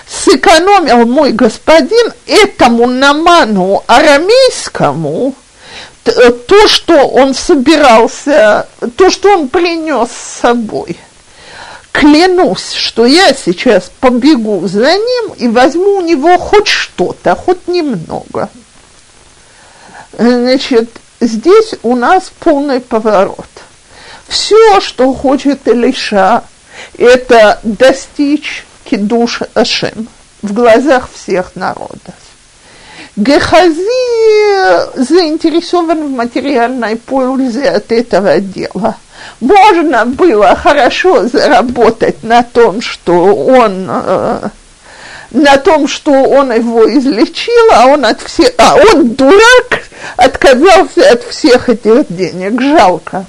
сэкономил 0.07 1.07
мой 1.07 1.33
господин 1.33 2.13
этому 2.27 2.87
наману 2.87 3.83
арамейскому 3.89 5.35
то, 6.05 6.69
что 6.69 7.09
он 7.09 7.35
собирался, 7.35 8.69
то, 8.97 9.11
что 9.11 9.31
он 9.31 9.49
принес 9.49 10.09
с 10.11 10.41
собой– 10.41 10.97
клянусь, 11.93 12.73
что 12.73 13.05
я 13.07 13.35
сейчас 13.35 13.91
побегу 14.01 14.67
за 14.67 14.93
ним 14.93 15.33
и 15.37 15.49
возьму 15.49 15.97
у 15.97 16.01
него 16.01 16.39
хоть 16.39 16.69
что-то, 16.69 17.35
хоть 17.35 17.69
немного. 17.69 18.49
Значит, 20.21 20.91
здесь 21.19 21.77
у 21.83 21.97
нас 21.97 22.31
полный 22.41 22.81
поворот. 22.81 23.49
Все, 24.29 24.81
что 24.81 25.15
хочет 25.15 25.67
Илиша, 25.67 26.45
это 26.99 27.59
достичь 27.63 28.67
кидуш 28.85 29.41
Ашем 29.55 30.09
в 30.43 30.53
глазах 30.53 31.09
всех 31.11 31.57
народов. 31.57 32.15
Гехази 33.17 33.81
заинтересован 35.03 36.09
в 36.09 36.11
материальной 36.11 36.97
пользе 36.97 37.71
от 37.71 37.91
этого 37.91 38.41
дела– 38.41 38.97
можно 39.41 40.05
было 40.05 40.55
хорошо 40.57 41.27
заработать 41.29 42.23
на 42.23 42.43
том, 42.43 42.81
что 42.81 43.35
он 43.35 43.87
э, 43.89 44.49
на 45.31 45.57
том, 45.59 45.87
что 45.87 46.11
он 46.13 46.53
его 46.53 46.89
излечил, 46.93 47.73
а 47.73 47.87
он 47.87 48.05
от 48.05 48.21
всех, 48.21 48.53
а 48.59 48.77
он 48.77 49.11
дурак, 49.15 49.83
отказался 50.17 51.11
от 51.11 51.23
всех 51.25 51.69
этих 51.69 52.07
денег, 52.09 52.61
жалко. 52.61 53.27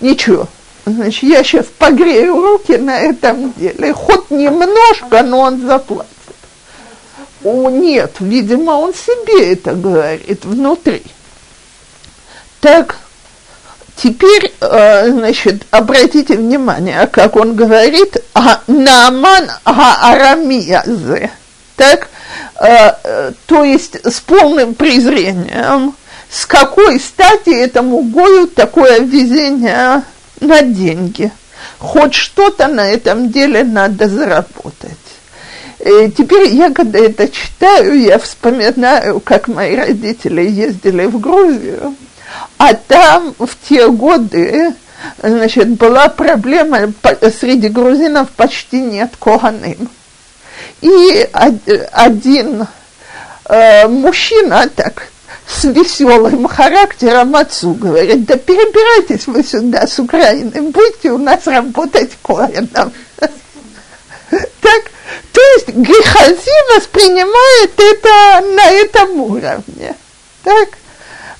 Ничего, 0.00 0.46
значит, 0.84 1.22
я 1.24 1.42
сейчас 1.42 1.66
погрею 1.78 2.34
руки 2.34 2.76
на 2.76 2.98
этом 3.00 3.52
деле, 3.54 3.92
хоть 3.92 4.30
немножко, 4.30 5.22
но 5.22 5.40
он 5.40 5.66
заплатит. 5.66 6.08
О, 7.44 7.70
нет, 7.70 8.16
видимо, 8.20 8.72
он 8.72 8.92
себе 8.92 9.52
это 9.52 9.72
говорит 9.72 10.44
внутри. 10.44 11.02
Так, 12.60 12.96
Теперь, 14.00 14.52
э, 14.60 15.10
значит, 15.10 15.66
обратите 15.72 16.36
внимание, 16.36 17.08
как 17.08 17.34
он 17.34 17.56
говорит, 17.56 18.16
Нааман 18.68 19.50
Аарамиязе, 19.64 21.30
так, 21.74 22.08
э, 22.60 22.92
э, 23.02 23.32
то 23.46 23.64
есть 23.64 23.96
с 24.06 24.20
полным 24.20 24.74
презрением, 24.74 25.96
с 26.30 26.46
какой 26.46 27.00
стати 27.00 27.50
этому 27.50 28.02
Гою 28.02 28.46
такое 28.46 29.00
везение 29.00 30.04
на 30.38 30.62
деньги? 30.62 31.32
Хоть 31.78 32.14
что-то 32.14 32.68
на 32.68 32.88
этом 32.88 33.32
деле 33.32 33.64
надо 33.64 34.08
заработать. 34.08 34.92
Теперь 36.16 36.54
я, 36.54 36.70
когда 36.70 37.00
это 37.00 37.28
читаю, 37.28 38.00
я 38.00 38.18
вспоминаю, 38.18 39.20
как 39.20 39.48
мои 39.48 39.74
родители 39.74 40.42
ездили 40.42 41.06
в 41.06 41.18
Грузию, 41.20 41.94
а 42.58 42.74
там 42.74 43.34
в 43.38 43.50
те 43.68 43.88
годы, 43.88 44.74
значит, 45.22 45.68
была 45.70 46.08
проблема, 46.08 46.92
среди 47.38 47.68
грузинов 47.68 48.30
почти 48.30 48.80
нет 48.80 49.14
коганым. 49.18 49.88
И 50.80 51.28
один 51.92 52.66
э, 53.48 53.88
мужчина 53.88 54.68
так 54.74 55.08
с 55.48 55.64
веселым 55.64 56.46
характером 56.46 57.34
отцу 57.34 57.72
говорит, 57.72 58.26
да 58.26 58.36
перебирайтесь 58.36 59.26
вы 59.26 59.42
сюда 59.42 59.86
с 59.86 59.98
Украины, 59.98 60.70
будьте 60.70 61.10
у 61.10 61.18
нас 61.18 61.46
работать 61.46 62.12
коином. 62.22 62.92
Так, 64.60 64.82
то 65.32 65.40
есть 65.40 65.68
Гехази 65.68 66.76
воспринимает 66.76 67.72
это 67.78 68.46
на 68.54 68.70
этом 68.70 69.20
уровне. 69.20 69.94
Так, 70.44 70.68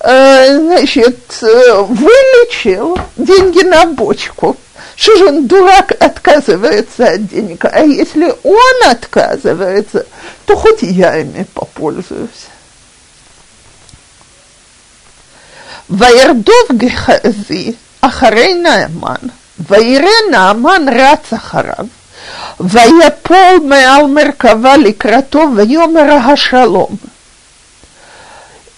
значит, 0.00 1.42
э, 1.42 1.80
вылечил 1.80 2.98
деньги 3.16 3.62
на 3.64 3.86
бочку. 3.86 4.56
Что 4.96 5.16
же 5.16 5.26
он, 5.26 5.46
дурак, 5.46 5.92
отказывается 5.98 7.06
от 7.06 7.26
денег? 7.26 7.64
А 7.64 7.80
если 7.80 8.32
он 8.42 8.90
отказывается, 8.90 10.06
то 10.46 10.56
хоть 10.56 10.82
я 10.82 11.18
ими 11.18 11.46
попользуюсь. 11.54 12.48
וירדוף 15.90 16.72
גחזי 16.72 17.72
אחרי 18.00 18.54
נאמן, 18.54 19.28
ויראה 19.68 20.10
נאמן 20.30 20.86
רץ 20.88 21.32
אחריו, 21.32 21.86
ויפול 22.60 23.60
מעל 23.64 24.06
מרכבה 24.06 24.76
לקראתו, 24.76 25.44
ויאמר 25.56 26.12
השלום. 26.12 26.96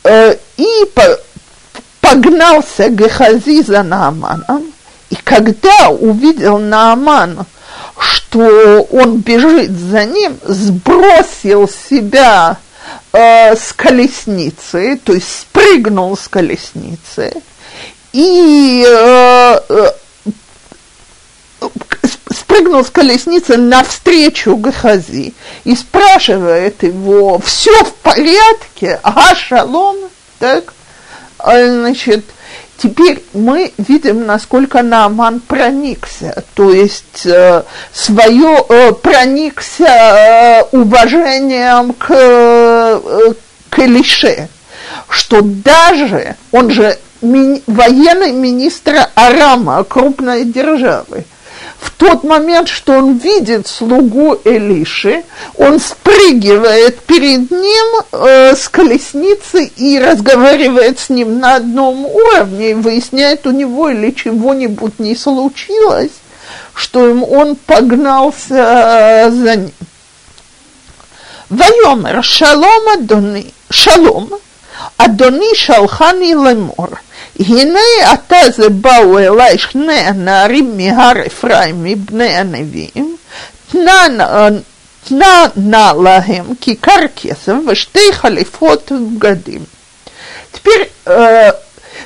и 0.03 0.85
погнался 2.01 2.89
Гехази 2.89 3.61
за 3.61 3.83
Нааманом, 3.83 4.73
и 5.09 5.15
когда 5.15 5.89
увидел 5.89 6.57
Нааман, 6.57 7.45
что 7.97 8.87
он 8.91 9.17
бежит 9.17 9.71
за 9.71 10.05
ним, 10.05 10.37
сбросил 10.43 11.69
себя 11.69 12.57
э, 13.13 13.55
с 13.55 13.73
колесницы, 13.73 14.99
то 15.03 15.13
есть 15.13 15.41
спрыгнул 15.41 16.17
с 16.17 16.27
колесницы 16.27 17.33
и 18.13 18.85
э, 18.87 19.59
э, 19.69 19.91
спрыгнул 22.51 22.83
с 22.83 22.89
колесницы 22.89 23.57
навстречу 23.57 24.57
Гахази 24.57 25.33
и 25.63 25.75
спрашивает 25.75 26.83
его, 26.83 27.39
все 27.39 27.71
в 27.83 27.93
порядке, 27.95 28.99
ага, 29.03 29.35
шалом, 29.35 29.95
так, 30.39 30.73
а, 31.37 31.65
значит, 31.65 32.25
Теперь 32.77 33.23
мы 33.33 33.73
видим, 33.77 34.25
насколько 34.25 34.81
Нааман 34.81 35.39
проникся, 35.39 36.43
то 36.55 36.71
есть 36.73 37.27
э, 37.27 37.61
свое 37.93 38.65
э, 38.67 38.91
проникся 38.93 39.85
э, 39.85 40.63
уважением 40.71 41.93
к, 41.93 42.07
э, 42.09 43.33
к 43.69 43.77
Элише, 43.77 44.49
что 45.09 45.41
даже 45.43 46.37
он 46.51 46.71
же 46.71 46.97
ми, 47.21 47.61
военный 47.67 48.31
министр 48.31 49.09
Арама, 49.13 49.83
крупной 49.83 50.45
державы, 50.45 51.25
в 51.81 51.89
тот 51.89 52.23
момент, 52.23 52.67
что 52.67 52.93
он 52.93 53.17
видит 53.17 53.65
слугу 53.65 54.39
Элиши, 54.45 55.23
он 55.57 55.79
спрыгивает 55.79 56.99
перед 56.99 57.49
ним 57.49 58.01
э, 58.11 58.55
с 58.55 58.69
колесницы 58.69 59.65
и 59.65 59.99
разговаривает 59.99 60.99
с 60.99 61.09
ним 61.09 61.39
на 61.39 61.55
одном 61.55 62.05
уровне 62.05 62.71
и 62.71 62.75
выясняет 62.75 63.47
у 63.47 63.51
него 63.51 63.89
или 63.89 64.11
чего-нибудь 64.11 64.99
не 64.99 65.15
случилось, 65.15 66.11
что 66.75 67.09
им 67.09 67.23
он 67.23 67.55
погнался 67.55 68.55
э, 68.55 69.31
за 69.31 69.55
ним. 69.55 69.73
Вайомер 71.49 72.23
шалом 72.23 72.89
адони, 72.93 73.51
шалом, 73.71 74.29
адони 74.97 75.55
шалхани 75.55 76.33
лемор– 76.33 77.01
הנה 77.38 77.80
עתה 78.04 78.50
זה 78.56 78.68
באו 78.68 79.18
אליי 79.18 79.58
שני 79.58 79.92
הנערים 79.92 80.76
מהר 80.76 81.26
אפרים 81.26 81.84
מבני 81.84 82.36
הנביאים, 82.36 83.16
תנה 83.70 85.46
נא 85.56 85.92
להם 86.02 86.44
כיכר 86.60 87.00
כסף 87.16 87.52
ושתי 87.66 88.12
חליפות 88.12 88.92
בגדים. 88.92 89.64
Теперь 90.52 90.88
э, 91.06 91.52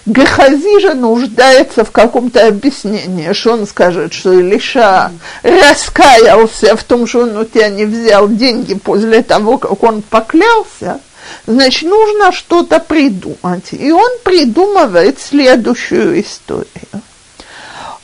Гехази 0.06 0.80
же 0.80 0.94
нуждается 0.94 1.84
в 1.84 1.90
каком-то 1.90 2.46
объяснении, 2.46 3.32
что 3.32 3.52
он 3.52 3.66
скажет, 3.66 4.12
что 4.12 4.32
Илиша 4.32 5.12
раскаялся 5.42 6.76
в 6.76 6.84
том, 6.84 7.06
что 7.06 7.20
он 7.20 7.36
у 7.36 7.44
тебя 7.44 7.68
не 7.68 7.84
взял 7.84 8.28
деньги 8.28 8.74
после 8.74 9.22
того, 9.22 9.58
как 9.58 9.82
он 9.82 10.02
поклялся, 10.02 11.00
Значит, 11.47 11.89
нужно 11.89 12.31
что-то 12.31 12.79
придумать. 12.79 13.71
И 13.71 13.91
он 13.91 14.09
придумывает 14.23 15.19
следующую 15.19 16.21
историю. 16.21 17.01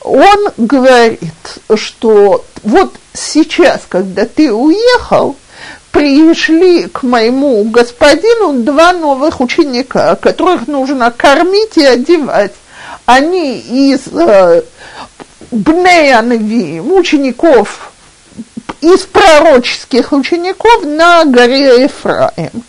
Он 0.02 0.50
говорит, 0.58 1.34
что 1.76 2.44
вот 2.64 2.94
сейчас, 3.14 3.82
когда 3.88 4.26
ты 4.26 4.52
уехал, 4.52 5.36
пришли 5.92 6.88
к 6.88 7.04
моему 7.04 7.64
господину 7.66 8.64
два 8.64 8.94
новых 8.94 9.42
ученика, 9.42 10.16
которых 10.16 10.68
нужно 10.68 11.12
кормить 11.12 11.78
и 11.78 11.86
одевать. 11.86 12.54
Они 13.06 13.60
из 13.60 14.08
э, 14.08 14.64
Бнея 15.52 16.22
учеников, 16.22 17.92
из 18.80 19.02
пророческих 19.02 20.14
учеников 20.14 20.86
на 20.86 21.26
горе 21.26 21.84
Ефраим. 21.84 22.64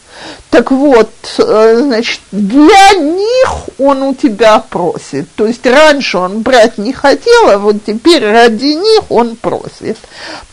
Так 0.50 0.70
вот, 0.70 1.10
э, 1.38 1.76
значит, 1.78 2.20
для 2.30 2.92
них 2.92 3.54
он 3.78 4.02
у 4.02 4.14
тебя 4.14 4.58
просит. 4.58 5.26
То 5.34 5.46
есть 5.46 5.64
раньше 5.66 6.18
он 6.18 6.42
брать 6.42 6.76
не 6.76 6.92
хотел, 6.92 7.48
а 7.48 7.58
вот 7.58 7.76
теперь 7.86 8.24
ради 8.24 8.74
них 8.74 9.04
он 9.08 9.36
просит. 9.36 9.96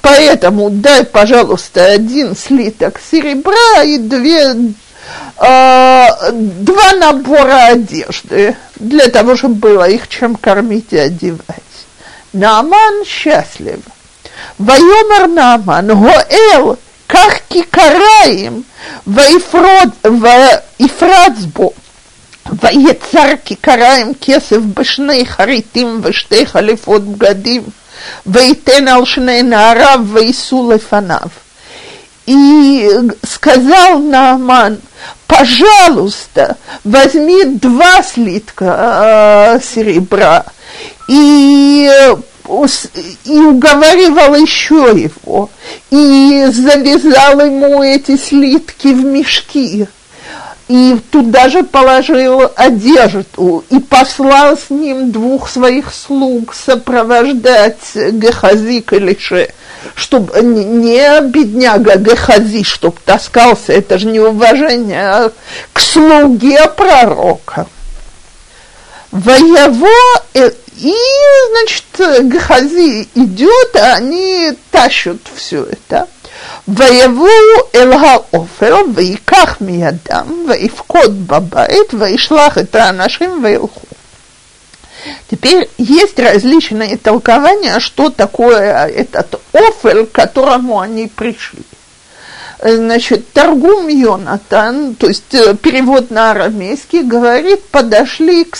Поэтому 0.01 0.69
дай, 0.69 1.03
пожалуйста, 1.03 1.85
один 1.85 2.35
слиток 2.35 2.99
серебра 3.11 3.83
и 3.83 3.97
две, 3.97 4.53
э, 4.53 6.07
два 6.31 6.93
набора 6.93 7.65
одежды, 7.71 8.55
для 8.75 9.09
того, 9.09 9.35
чтобы 9.35 9.55
было 9.55 9.89
их 9.89 10.07
чем 10.07 10.35
кормить 10.35 10.93
и 10.93 10.97
одевать. 10.97 11.43
Нааман 12.31 13.03
счастлив. 13.05 13.79
Вайомар 14.57 15.27
Нааман, 15.27 15.87
Гоэл, 15.87 16.77
как 17.08 17.42
кикараем, 17.48 18.62
ויפרוד, 19.06 19.90
ויפרץ 20.22 21.38
בו, 21.52 21.72
ויצר 22.62 23.28
כיכריים 23.44 24.12
כסף 24.20 24.58
בשני 24.74 25.26
חריטים 25.26 26.00
ושתי 26.02 26.46
חליפות 26.46 27.04
בגדים, 27.04 27.62
ויתן 28.26 28.88
על 28.88 29.04
שני 29.04 29.42
נעריו 29.42 30.00
וייסעו 30.12 30.72
לפניו. 30.72 31.28
И 32.26 32.88
сказал 33.22 33.98
Нааман, 33.98 34.78
пожалуйста, 35.26 36.56
возьми 36.82 37.44
два 37.44 38.02
слитка 38.02 39.58
э, 39.58 39.60
серебра 39.62 40.44
и 41.06 41.90
и 43.25 43.39
уговаривал 43.39 44.35
еще 44.35 44.91
его, 44.95 45.49
и 45.91 46.47
завязал 46.51 47.39
ему 47.39 47.83
эти 47.83 48.17
слитки 48.17 48.87
в 48.87 49.03
мешки, 49.05 49.87
и 50.67 50.97
туда 51.11 51.49
же 51.49 51.63
положил 51.63 52.51
одежду, 52.55 53.63
и 53.69 53.79
послал 53.79 54.57
с 54.57 54.69
ним 54.69 55.11
двух 55.11 55.49
своих 55.49 55.93
слуг 55.93 56.53
сопровождать 56.53 57.95
Гехази 57.95 58.81
к 58.81 58.93
Илише, 58.93 59.49
чтобы 59.95 60.41
не 60.41 61.21
бедняга 61.21 61.97
Гехази, 61.97 62.63
чтобы 62.63 62.97
таскался, 63.05 63.73
это 63.73 63.97
же 63.97 64.07
неуважение 64.07 65.01
а 65.01 65.31
к 65.73 65.79
слуге 65.79 66.67
пророка. 66.75 67.67
Воево 69.11 69.87
и, 70.78 70.94
значит, 71.50 72.28
Гахази 72.28 73.08
идет, 73.14 73.76
а 73.76 73.94
они 73.96 74.52
тащат 74.70 75.18
все 75.34 75.64
это. 75.64 76.08
ויבואו 76.68 77.28
אל 77.74 77.92
העופר, 77.92 78.76
ויקח 78.94 79.56
מידם, 79.60 80.46
ויפקוד 80.48 81.28
בבית, 81.28 81.94
וישלח 81.98 82.58
את 82.58 82.74
האנשים 82.74 83.44
וילכו. 83.44 83.86
Теперь 85.30 85.68
есть 85.76 86.18
различные 86.18 86.96
толкования, 86.96 87.78
что 87.78 88.08
такое 88.08 88.86
этот 88.86 89.38
офель, 89.52 90.06
к 90.06 90.12
которому 90.12 90.80
они 90.80 91.08
пришли. 91.08 91.62
Значит, 92.62 93.30
торгум 93.34 93.88
Йонатан, 93.88 94.94
то 94.94 95.08
есть 95.08 95.34
э, 95.34 95.54
перевод 95.56 96.10
на 96.10 96.30
арамейский, 96.30 97.02
говорит, 97.02 97.62
подошли 97.64 98.44
к, 98.44 98.56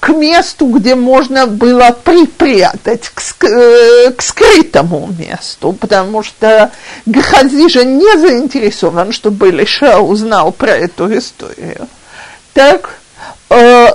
к 0.00 0.08
месту, 0.08 0.66
где 0.66 0.94
можно 0.94 1.46
было 1.46 1.90
припрятать, 1.90 3.10
к, 3.10 3.44
э, 3.44 4.10
к 4.12 4.22
скрытому 4.22 5.14
месту, 5.18 5.72
потому 5.72 6.22
что 6.22 6.72
Гахази 7.06 7.68
же 7.68 7.84
не 7.84 8.18
заинтересован, 8.18 9.12
чтобы 9.12 9.50
Лиша 9.50 10.00
узнал 10.00 10.52
про 10.52 10.76
эту 10.76 11.16
историю. 11.16 11.86
Так, 12.54 12.98
э, 13.50 13.88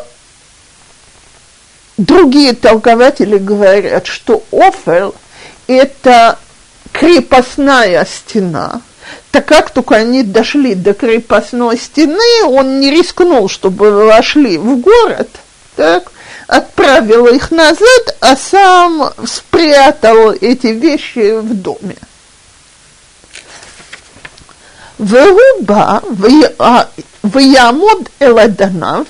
другие 1.98 2.54
толкователи 2.54 3.38
говорят, 3.38 4.06
что 4.06 4.44
Офел– 4.52 5.16
это 5.68 6.38
крепостная 6.94 8.06
стена– 8.06 8.82
так 9.32 9.46
как 9.48 9.70
только 9.72 9.96
они 9.96 10.24
дошли 10.24 10.76
до 10.76 10.94
крепостной 10.94 11.78
стены, 11.78 12.46
он 12.46 12.80
не 12.80 12.90
рискнул, 12.90 13.50
чтобы 13.50 13.92
вошли 14.06 14.58
в 14.58 14.80
город, 14.80 15.30
так, 15.77 16.13
отправил 16.47 17.27
их 17.27 17.51
назад, 17.51 18.17
а 18.21 18.37
сам 18.37 19.13
спрятал 19.25 20.33
эти 20.33 20.69
вещи 20.69 21.39
в 21.41 21.55
доме. 21.55 21.97
והוא 24.99 25.67
ויעמוד 27.25 28.09
אל 28.23 28.39
אדניו, 28.39 29.05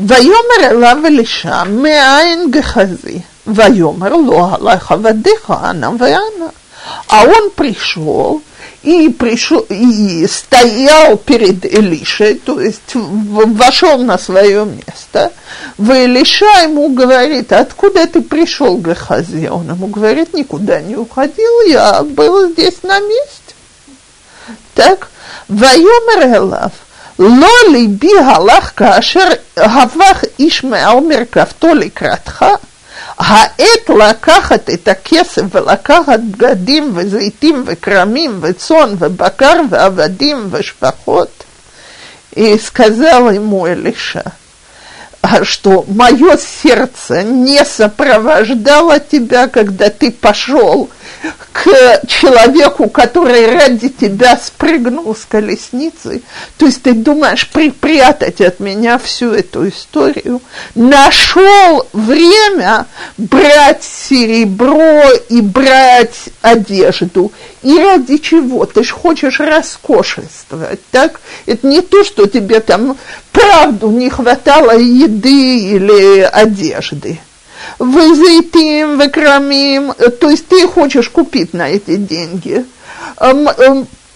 ויאמר 0.00 0.60
אליו 0.70 0.96
אלישע, 1.06 1.64
מאין 1.64 2.50
גחזי? 2.50 3.20
ויאמר 3.46 4.08
לו, 4.08 4.48
הלך 4.50 4.92
עבדיך, 4.92 5.50
אנה 5.50 5.90
ואנה. 5.98 6.50
А 7.08 7.24
он 7.24 7.50
пришел 7.54 8.42
и 8.87 9.09
пришел, 9.09 9.65
и 9.67 10.25
стоял 10.27 11.17
перед 11.17 11.65
Элишей, 11.65 12.35
то 12.35 12.61
есть 12.61 12.93
вошел 12.93 13.97
на 13.97 14.17
свое 14.17 14.65
место. 14.65 15.33
В 15.77 15.91
Элиша 15.91 16.63
ему 16.63 16.87
говорит, 16.93 17.51
откуда 17.51 18.07
ты 18.07 18.21
пришел, 18.21 18.77
Гахази? 18.77 19.47
Он 19.47 19.67
ему 19.69 19.87
говорит, 19.87 20.33
никуда 20.33 20.79
не 20.79 20.95
уходил, 20.95 21.67
я 21.67 22.01
был 22.01 22.49
здесь 22.51 22.81
на 22.83 22.97
месте. 23.01 23.55
Так, 24.73 25.09
Вайомер 25.49 26.37
Элав, 26.37 26.71
Лоли 27.17 27.87
би 27.87 28.15
галах 28.15 28.73
кашер 28.73 29.41
гавах 29.55 30.23
ишмеал 30.37 31.01
меркавто 31.01 31.73
ликратха– 31.73 32.59
העת 33.18 33.90
לקחת 33.98 34.70
את 34.70 34.88
הכסף 34.88 35.42
ולקחת 35.50 36.20
בגדים 36.30 36.92
וזיתים 36.94 37.62
וכרמים 37.66 38.38
וצאן 38.42 38.94
ובקר 38.98 39.60
ועבדים 39.70 40.48
ושפחות, 40.50 41.44
и 42.36 42.58
сказал 42.58 43.30
ему 43.30 43.66
Элиша, 43.66 44.22
что 45.43 45.85
мое 45.87 46.37
сердце 46.37 47.23
не 47.23 47.63
сопровождало 47.65 48.99
тебя, 48.99 49.47
когда 49.47 49.89
ты 49.89 50.11
пошел 50.11 50.89
к 51.51 52.01
человеку, 52.07 52.89
который 52.89 53.51
ради 53.51 53.89
тебя 53.89 54.37
спрыгнул 54.37 55.15
с 55.15 55.25
колесницы, 55.25 56.21
то 56.57 56.67
есть 56.67 56.83
ты 56.83 56.93
думаешь 56.93 57.47
припрятать 57.49 58.41
от 58.41 58.59
меня 58.59 58.99
всю 58.99 59.31
эту 59.31 59.67
историю, 59.67 60.41
нашел 60.75 61.87
время 61.93 62.85
брать 63.17 63.83
серебро 63.83 65.01
и 65.29 65.41
брать 65.41 66.29
одежду. 66.41 67.31
И 67.63 67.77
ради 67.77 68.17
чего? 68.17 68.65
Ты 68.65 68.83
же 68.83 68.93
хочешь 68.93 69.39
роскошествовать, 69.39 70.79
так? 70.91 71.19
Это 71.47 71.65
не 71.67 71.81
то, 71.81 72.03
что 72.03 72.27
тебе 72.27 72.59
там 72.59 72.97
правду 73.37 73.91
не 73.91 74.09
хватало 74.09 74.77
еды 74.77 75.71
или 75.75 76.21
одежды 76.21 77.19
вызайтим, 77.79 78.97
выкрамим, 78.97 79.93
то 79.93 80.29
есть 80.29 80.47
ты 80.47 80.67
хочешь 80.67 81.09
купить 81.09 81.53
на 81.53 81.69
эти 81.69 81.95
деньги 81.95 82.65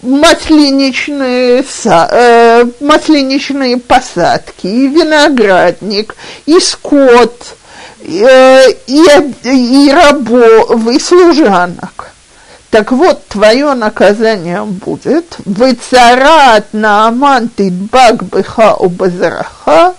маслиничные, 0.02 1.64
э, 1.84 2.64
маслиничные 2.80 3.76
посадки, 3.78 4.66
и 4.66 4.88
виноградник, 4.88 6.16
и 6.46 6.58
скот, 6.58 7.54
э, 8.00 8.70
и, 8.86 9.04
и 9.44 9.92
рабов, 9.92 10.88
и 10.88 10.98
служанок. 10.98 12.10
Так 12.72 12.90
вот, 12.90 13.26
твое 13.28 13.74
наказание 13.74 14.64
будет, 14.64 15.36
выцарат 15.44 16.72
на 16.72 17.08
аманты 17.08 17.70
баг 17.70 18.22
быха 18.24 18.76
у 18.76 18.88
базараха, 18.88 19.94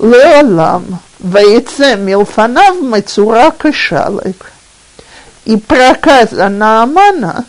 леолам. 0.00 0.98
Ваице 1.20 1.94
Милфанав 1.94 2.80
Мацура 2.80 3.52
Кашалек. 3.56 4.50
И 5.44 5.56
проказа 5.56 6.48
Наамана 6.48 7.44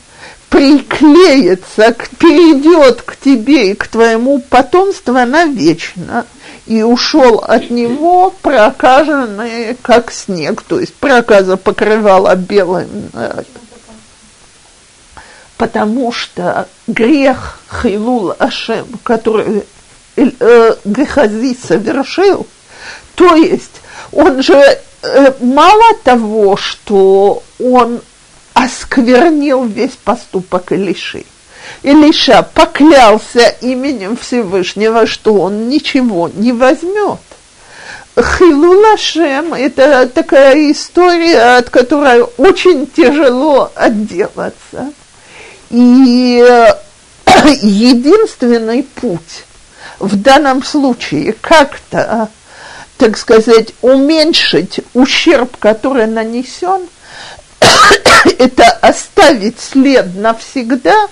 приклеится, 0.50 1.96
перейдет 2.20 3.02
к 3.02 3.16
тебе 3.16 3.72
и 3.72 3.74
к 3.74 3.88
твоему 3.88 4.38
потомству 4.38 5.14
навечно. 5.14 6.28
И 6.68 6.84
ушел 6.84 7.40
от 7.40 7.72
него 7.72 8.32
прокаженный, 8.44 9.76
как 9.82 10.12
снег, 10.12 10.62
то 10.62 10.80
есть 10.80 10.94
проказа 10.94 11.58
покрывала 11.58 12.36
белым. 12.36 12.88
Потому 15.58 16.12
что 16.12 16.68
грех 16.86 17.60
Хилул 17.82 18.34
Ашем, 18.38 18.88
который 19.04 19.64
э, 20.16 20.76
Гехази 20.86 21.58
совершил– 21.68 22.46
то 23.18 23.36
есть 23.36 23.82
он 24.12 24.44
же 24.44 24.54
э, 24.54 25.34
мало 25.40 25.96
того, 26.04 26.56
что 26.56 27.42
он 27.60 28.02
осквернил 28.54 29.66
весь 29.66 29.96
поступок 30.04 30.72
Илиши. 30.72 31.26
Илиша 31.82 32.48
поклялся 32.54 33.48
именем 33.62 34.16
Всевышнего, 34.18 35.08
что 35.08 35.34
он 35.34 35.68
ничего 35.68 36.30
не 36.30 36.54
возьмет. 36.54 37.20
Хилулашем– 38.16 39.54
это 39.56 40.08
такая 40.08 40.72
история, 40.72 41.58
от 41.58 41.72
которой 41.72 42.22
очень 42.38 42.86
тяжело 42.86 43.72
отделаться. 43.74 44.94
И 45.70 46.44
э, 46.48 46.74
единственный 47.62 48.84
путь 48.84 49.46
в 50.00 50.16
данном 50.16 50.64
случае 50.64 51.34
как-то 51.34 52.30
так 52.98 53.18
сказать, 53.18 53.74
уменьшить 53.82 54.80
ущерб, 54.94 55.56
который 55.58 56.08
нанесен, 56.08 56.88
это 58.40 58.70
оставить 58.82 59.60
след 59.60 60.16
навсегда, 60.16 61.08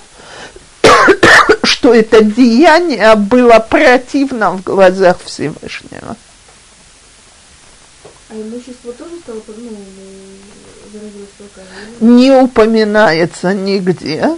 что 1.62 1.94
это 1.94 2.22
деяние 2.22 3.14
было 3.14 3.58
противно 3.60 4.50
в 4.52 4.62
глазах 4.62 5.18
Всевышнего. 5.24 6.16
А 8.28 8.34
имущество 8.34 8.92
тоже 8.92 9.18
стало, 9.22 9.40
ну, 9.46 9.70
Не 12.00 12.30
упоминается 12.30 13.52
нигде, 13.52 14.36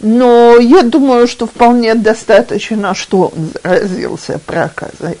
но 0.00 0.56
я 0.58 0.82
думаю, 0.82 1.26
что 1.26 1.46
вполне 1.46 1.94
достаточно, 1.94 2.94
что 2.94 3.32
он 3.34 3.50
заразился 3.62 4.38
проказой. 4.38 5.18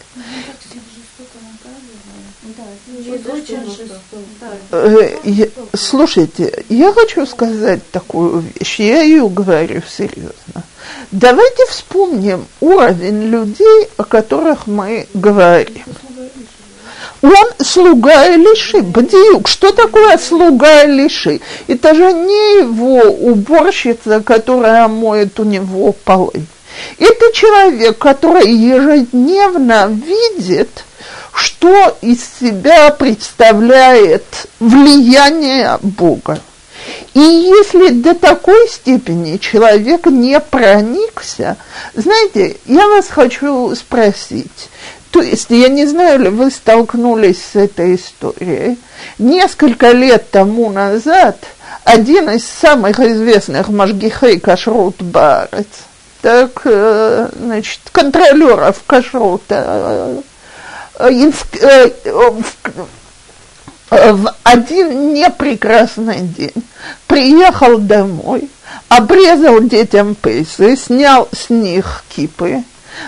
Э, 4.70 5.48
слушайте, 5.74 6.64
я 6.68 6.92
хочу 6.92 7.26
сказать 7.26 7.80
такую 7.90 8.40
вещь, 8.40 8.80
я 8.80 9.02
ее 9.02 9.28
говорю 9.28 9.82
серьезно. 9.88 10.64
Давайте 11.10 11.66
вспомним 11.66 12.46
уровень 12.60 13.28
людей, 13.28 13.88
о 13.96 14.04
которых 14.04 14.66
мы 14.66 15.06
говорим. 15.14 15.84
Он 17.22 17.46
слуга 17.58 18.28
Илиши, 18.34 18.82
Бадиюк. 18.82 19.48
Что 19.48 19.72
такое 19.72 20.18
слуга 20.18 20.84
Илиши? 20.84 21.40
Это 21.66 21.94
же 21.94 22.12
не 22.12 22.60
его 22.60 23.02
уборщица, 23.30 24.20
которая 24.20 24.88
моет 24.88 25.38
у 25.40 25.44
него 25.44 25.92
полы. 26.04 26.46
Это 26.98 27.32
человек, 27.32 27.98
который 27.98 28.50
ежедневно 28.50 29.86
видит– 29.88 30.84
что 31.38 31.96
из 32.02 32.18
себя 32.40 32.90
представляет 32.90 34.24
влияние 34.58 35.78
Бога. 35.82 36.40
И 37.14 37.20
если 37.20 37.90
до 37.90 38.14
такой 38.14 38.68
степени 38.68 39.36
человек 39.36 40.06
не 40.06 40.40
проникся, 40.40 41.56
знаете, 41.94 42.56
я 42.66 42.88
вас 42.88 43.08
хочу 43.08 43.74
спросить, 43.76 44.68
то 45.10 45.22
есть 45.22 45.50
я 45.50 45.68
не 45.68 45.86
знаю, 45.86 46.20
ли 46.20 46.28
вы 46.28 46.50
столкнулись 46.50 47.42
с 47.52 47.56
этой 47.56 47.96
историей. 47.96 48.78
Несколько 49.18 49.92
лет 49.92 50.30
тому 50.30 50.70
назад 50.70 51.38
один 51.84 52.28
из 52.30 52.46
самых 52.46 53.00
известных 53.00 53.68
Машгихей 53.68 54.38
Кашрут 54.40 55.02
Барец– 55.02 55.66
так, 56.20 56.62
э, 56.64 57.28
значит, 57.38 57.80
контролеров 57.92 58.82
кашрута, 58.86 60.22
э, 60.98 61.10
в 63.90 64.34
один 64.42 65.14
непрекрасный 65.14 66.20
день 66.20 66.64
приехал 67.06 67.78
домой, 67.78 68.50
обрезал 68.88 69.60
детям 69.60 70.14
пейсы, 70.14 70.76
снял 70.76 71.28
с 71.32 71.48
них 71.50 72.04
кипы, 72.08 72.64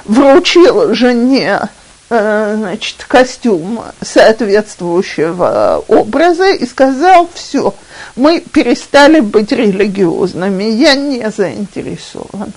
вручил 0.06 0.94
жене 0.94 1.60
Э, 1.62 1.79
значит, 2.10 3.04
костюм 3.06 3.82
соответствующего 4.02 5.84
образа 5.86 6.50
и 6.50 6.66
сказал, 6.66 7.28
все, 7.32 7.72
мы 8.16 8.40
перестали 8.40 9.20
быть 9.20 9.52
религиозными, 9.52 10.64
я 10.64 10.94
не 10.96 11.30
заинтересован. 11.30 12.52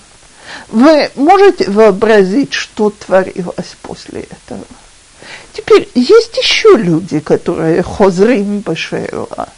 Вы 0.68 1.10
можете 1.14 1.70
вообразить, 1.70 2.52
что 2.52 2.90
творилось 2.90 3.76
после 3.82 4.22
этого? 4.22 4.64
Теперь 5.52 5.88
есть 5.94 6.36
еще 6.36 6.76
люди, 6.76 7.20
которые 7.20 7.82
хозрим 7.84 8.58
бешева, 8.58 9.48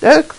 так? 0.00 0.34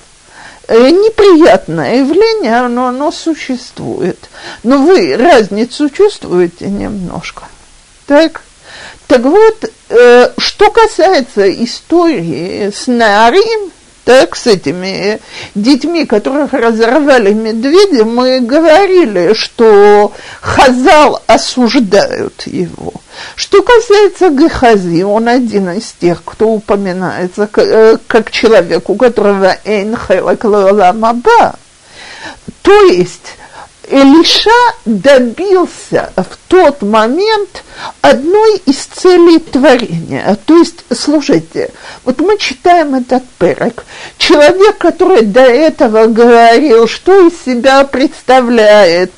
Э, 0.67 0.89
неприятное 0.89 1.99
явление, 1.99 2.67
но 2.67 2.87
оно 2.87 3.11
существует. 3.11 4.29
Но 4.63 4.79
вы 4.79 5.15
разницу 5.15 5.89
чувствуете 5.89 6.67
немножко, 6.67 7.43
так? 8.07 8.41
Так 9.07 9.21
вот, 9.21 9.71
э, 9.89 10.29
что 10.37 10.71
касается 10.71 11.51
истории 11.63 12.71
с 12.73 12.87
Нарим, 12.87 13.71
так, 14.03 14.35
с 14.35 14.47
этими 14.47 15.19
детьми, 15.55 16.05
которых 16.05 16.53
разорвали 16.53 17.31
медведи, 17.31 18.01
мы 18.01 18.41
говорили, 18.41 19.33
что 19.33 20.11
Хазал 20.41 21.21
осуждают 21.27 22.43
его. 22.45 22.93
Что 23.35 23.61
касается 23.61 24.29
Гехази, 24.29 25.03
он 25.03 25.27
один 25.27 25.69
из 25.71 25.93
тех, 25.93 26.21
кто 26.25 26.49
упоминается 26.49 27.47
как, 27.47 27.65
э, 27.65 27.97
как 28.07 28.31
человек, 28.31 28.89
у 28.89 28.95
которого 28.95 29.55
Эйн 29.63 29.97
Маба. 30.99 31.55
То 32.61 32.85
есть 32.87 33.37
Элиша 33.93 34.49
добился 34.85 36.11
в 36.15 36.35
тот 36.47 36.81
момент 36.81 37.63
одной 38.01 38.57
из 38.65 38.85
целей 38.85 39.37
творения. 39.37 40.35
То 40.47 40.57
есть, 40.57 40.83
слушайте, 40.91 41.69
вот 42.03 42.19
мы 42.19 42.39
читаем 42.39 42.95
этот 42.95 43.23
перек. 43.37 43.85
Человек, 44.17 44.79
который 44.79 45.21
до 45.21 45.41
этого 45.41 46.07
говорил, 46.07 46.87
что 46.87 47.27
из 47.27 47.33
себя 47.45 47.83
представляет 47.83 49.11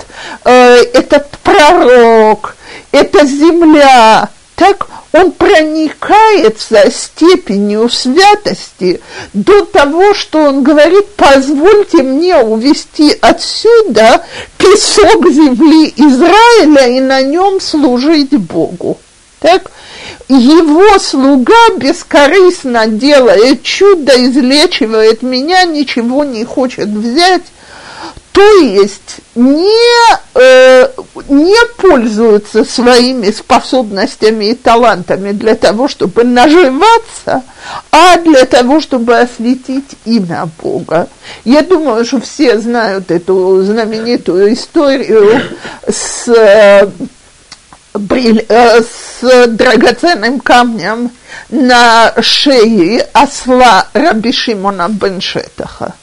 э, 0.44 0.52
этот 0.94 1.30
пророк, 1.42 2.58
эта 2.92 3.26
земля, 3.26 4.28
так 4.56 4.88
он 5.12 5.32
проникается 5.32 6.90
степенью 6.90 7.90
святости 7.90 9.02
до 9.34 9.66
того, 9.66 10.14
что 10.14 10.40
он 10.40 10.64
говорит, 10.64 11.08
позвольте 11.16 12.04
мне 12.04 12.38
увести 12.38 13.18
отсюда 13.22 14.26
песок 14.58 15.30
земли 15.30 15.94
Израиля 15.98 16.88
и 16.88 17.02
на 17.02 17.22
нем 17.22 17.60
служить 17.60 18.32
Богу. 18.32 18.98
Так? 19.40 19.72
Его 20.28 20.98
слуга 21.00 21.70
бескорыстно 21.78 22.88
делает 22.88 23.62
чудо, 23.62 24.14
излечивает 24.26 25.22
меня, 25.22 25.66
ничего 25.66 26.24
не 26.24 26.46
хочет 26.46 26.88
взять, 26.88 27.44
то 28.36 28.58
есть 28.58 29.22
не, 29.36 30.18
э, 30.34 30.90
не 31.30 31.56
пользуются 31.78 32.66
своими 32.66 33.32
способностями 33.32 34.50
и 34.50 34.56
талантами 34.56 35.32
для 35.32 35.56
того, 35.56 35.88
чтобы 35.88 36.26
наживаться, 36.26 37.44
а 37.94 38.18
для 38.18 38.44
того, 38.44 38.82
чтобы 38.82 39.18
осветить 39.18 39.96
имя 40.04 40.50
Бога. 40.62 41.08
Я 41.46 41.62
думаю, 41.62 42.04
что 42.04 42.20
все 42.20 42.60
знают 42.60 43.10
эту 43.10 43.64
знаменитую 43.64 44.54
историю 44.54 45.42
с, 45.88 46.28
э, 46.28 46.90
э 47.94 48.82
с 48.82 49.48
драгоценным 49.48 50.42
камнем 50.42 51.10
на 51.50 52.14
шее 52.22 53.08
осла 53.14 53.88
Раби 53.94 54.34
Шимона 54.34 54.90
Беншетаха. 54.90 55.94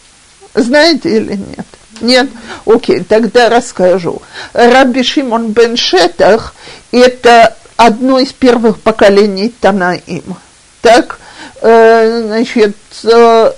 Знаете 0.55 1.19
или 1.19 1.35
нет? 1.35 1.67
Нет? 2.03 2.29
Окей, 2.67 3.05
тогда 3.05 3.49
расскажу. 3.49 4.21
Раби 4.53 5.03
Шимон 5.03 5.53
бен 5.53 5.77
Шетах– 5.77 6.55
это 6.93 7.57
одно 7.77 8.19
из 8.19 8.33
первых 8.33 8.81
поколений 8.81 9.55
Танаим. 9.61 10.37
Так, 10.81 11.19
э, 11.63 12.23
значит, 12.27 12.77
э, 13.05 13.53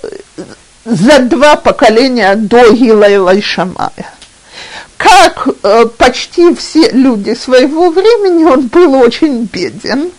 за 0.85 1.19
два 1.19 1.55
поколения 1.55 2.35
до 2.35 2.71
Гилайла 2.71 3.33
и 3.33 3.41
Шамая. 3.41 4.13
Как 4.97 5.47
э, 5.63 5.85
почти 5.97 6.53
все 6.53 6.91
люди 6.91 7.33
своего 7.33 7.89
времени, 7.89 8.43
он 8.45 8.67
был 8.67 8.93
очень 8.93 9.49
беден. 9.51 10.11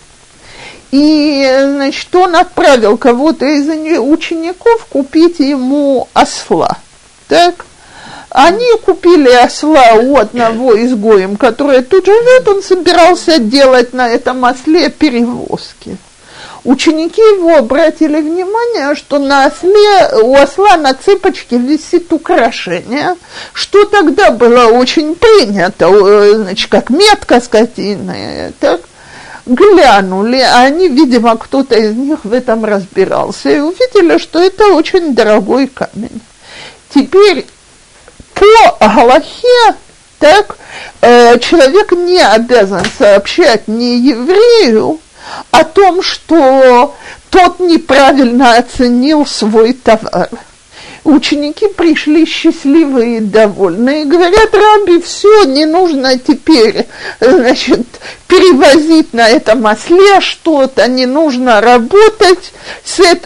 И, 0.90 1.48
значит, 1.62 2.14
он 2.14 2.36
отправил 2.36 2.96
кого-то 2.96 3.46
из 3.46 3.68
учеников 3.98 4.86
купить 4.86 5.40
ему 5.40 6.08
осла. 6.12 6.76
Так? 7.28 7.66
Они 8.30 8.66
купили 8.84 9.30
осла 9.30 9.94
у 9.94 10.16
одного 10.16 10.76
изгоем, 10.84 11.36
который 11.36 11.82
тут 11.82 12.06
живет, 12.06 12.48
он 12.48 12.62
собирался 12.62 13.38
делать 13.38 13.92
на 13.92 14.08
этом 14.08 14.44
осле 14.44 14.90
перевозки. 14.90 15.96
Ученики 16.64 17.20
его 17.20 17.56
обратили 17.56 18.20
внимание, 18.20 18.96
что 18.96 19.20
на 19.20 19.46
осле, 19.46 20.20
у 20.20 20.34
осла 20.34 20.76
на 20.76 20.94
цепочке 20.94 21.58
висит 21.58 22.12
украшение, 22.12 23.14
что 23.52 23.84
тогда 23.84 24.32
было 24.32 24.66
очень 24.66 25.14
принято, 25.14 25.86
э, 25.86 26.34
значит, 26.34 26.68
как 26.68 26.90
метка 26.90 27.40
скотины, 27.40 28.52
так, 28.58 28.80
глянули, 29.46 30.40
а 30.40 30.62
они, 30.62 30.88
видимо, 30.88 31.36
кто-то 31.36 31.76
из 31.76 31.94
них 31.94 32.24
в 32.24 32.32
этом 32.32 32.64
разбирался, 32.64 33.48
и 33.48 33.60
увидели, 33.60 34.18
что 34.18 34.40
это 34.42 34.66
очень 34.74 35.14
дорогой 35.14 35.68
камень. 35.68 36.20
Теперь 36.92 37.46
по 38.36 38.88
Галахе, 38.88 39.76
так, 40.18 40.56
э, 41.00 41.38
человек 41.38 41.92
не 41.92 42.20
обязан 42.20 42.84
сообщать 42.98 43.68
не 43.68 43.98
еврею 43.98 45.00
о 45.50 45.64
том, 45.64 46.02
что 46.02 46.94
тот 47.30 47.60
неправильно 47.60 48.56
оценил 48.56 49.26
свой 49.26 49.72
товар. 49.72 50.28
Ученики 51.06 51.68
пришли 51.68 52.26
счастливые 52.26 53.18
и 53.18 53.20
довольные 53.20 54.06
говорят, 54.06 54.52
Раби, 54.52 55.00
все, 55.00 55.44
не 55.44 55.64
нужно 55.64 56.18
теперь, 56.18 56.84
значит, 57.20 57.86
перевозить 58.26 59.12
на 59.12 59.28
этом 59.28 59.64
осле 59.66 60.20
что-то, 60.20 60.88
не 60.88 61.06
нужно 61.06 61.60
работать. 61.60 62.52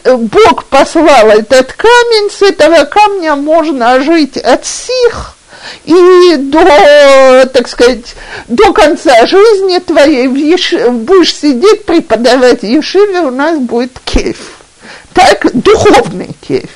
Бог 0.05 0.65
послал 0.65 1.31
этот 1.31 1.73
камень, 1.73 2.31
с 2.31 2.43
этого 2.43 2.85
камня 2.85 3.35
можно 3.35 3.99
жить 4.03 4.37
от 4.37 4.67
сих 4.67 5.37
и 5.87 6.37
до, 6.37 7.47
так 7.47 7.67
сказать, 7.67 8.15
до 8.49 8.75
конца 8.75 9.27
жизни 9.27 9.79
твоей 9.79 10.27
будешь 10.27 11.35
сидеть, 11.35 11.87
преподавать 11.87 12.61
в 12.61 12.67
Ешиве, 12.67 13.21
у 13.21 13.31
нас 13.31 13.59
будет 13.59 13.99
кейф. 14.05 14.37
Так, 15.15 15.47
духовный 15.55 16.37
кейф. 16.47 16.69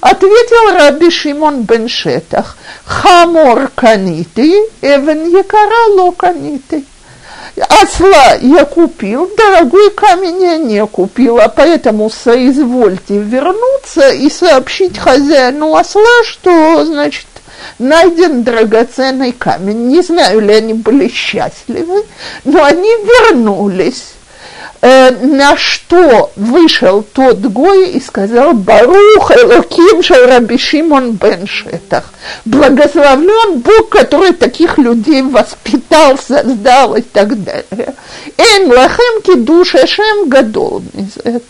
Ответил 0.00 0.74
Раби 0.74 1.10
Шимон 1.10 1.62
бен 1.62 1.88
Шетах, 1.88 2.56
хамор 2.84 3.70
каниты, 3.74 4.68
эвен 4.80 5.28
якара 5.36 5.88
ло 5.90 6.12
каниты. 6.12 6.84
Осла 7.82 8.34
я 8.40 8.64
купил, 8.64 9.28
дорогой 9.36 9.90
камень 9.90 10.42
я 10.42 10.56
не 10.58 10.86
купил, 10.86 11.40
а 11.40 11.48
поэтому 11.48 12.10
соизвольте 12.10 13.18
вернуться 13.18 14.10
и 14.10 14.30
сообщить 14.30 14.96
хозяину 14.96 15.74
осла, 15.74 16.22
что, 16.24 16.84
значит, 16.84 17.26
найден 17.80 18.44
драгоценный 18.44 19.32
камень. 19.32 19.88
Не 19.88 20.02
знаю 20.02 20.40
ли 20.40 20.54
они 20.54 20.74
были 20.74 21.08
счастливы, 21.08 22.04
но 22.44 22.62
они 22.62 22.88
вернулись 22.88 24.12
на 24.80 25.56
что 25.56 26.30
вышел 26.36 27.02
тот 27.02 27.38
Гой 27.38 27.90
и 27.90 28.00
сказал, 28.00 28.52
Барух 28.52 29.30
Элоким 29.32 30.00
Раби 30.28 30.56
Шимон 30.56 31.12
бен 31.12 31.46
Шетах. 31.46 32.12
Благословлен 32.44 33.58
Бог, 33.58 33.88
который 33.88 34.32
таких 34.32 34.78
людей 34.78 35.22
воспитал, 35.22 36.16
создал 36.18 36.94
и 36.94 37.02
так 37.02 37.42
далее. 37.42 37.94
Эн 38.36 38.68
лахем 38.68 39.22
кидуш 39.22 39.74
Ашем 39.74 40.28
гадол. 40.28 40.82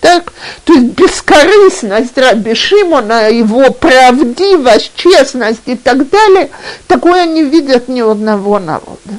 Так? 0.01 0.33
То 0.65 0.73
есть 0.73 0.95
бескорыстность 0.95 2.17
Раби 2.17 2.55
Шимона, 2.55 3.31
его 3.31 3.71
правдивость, 3.71 4.93
честность 4.95 5.63
и 5.67 5.77
так 5.77 6.09
далее, 6.09 6.51
такое 6.87 7.27
не 7.27 7.45
видят 7.45 7.89
ни 7.89 8.01
одного 8.01 8.59
народа. 8.59 9.19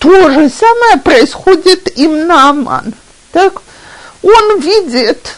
То 0.00 0.30
же 0.30 0.48
самое 0.48 0.96
происходит 1.04 1.96
и 1.96 2.08
в 2.08 2.24
Нааман. 2.24 2.94
Так? 3.32 3.62
Он 4.22 4.58
видит 4.58 5.36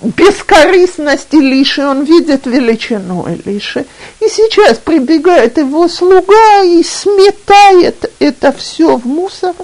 бескорыстность 0.00 1.28
Илиши, 1.32 1.86
он 1.86 2.02
видит 2.04 2.46
величину 2.46 3.26
Илиши. 3.28 3.86
И 4.20 4.28
сейчас 4.28 4.78
прибегает 4.78 5.58
его 5.58 5.86
слуга 5.88 6.62
и 6.64 6.82
сметает 6.82 8.10
это 8.18 8.52
все 8.52 8.96
в 8.96 9.06
мусор. 9.06 9.54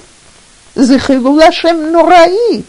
Захилулашем 0.75 1.91
Нураи. 1.91 2.63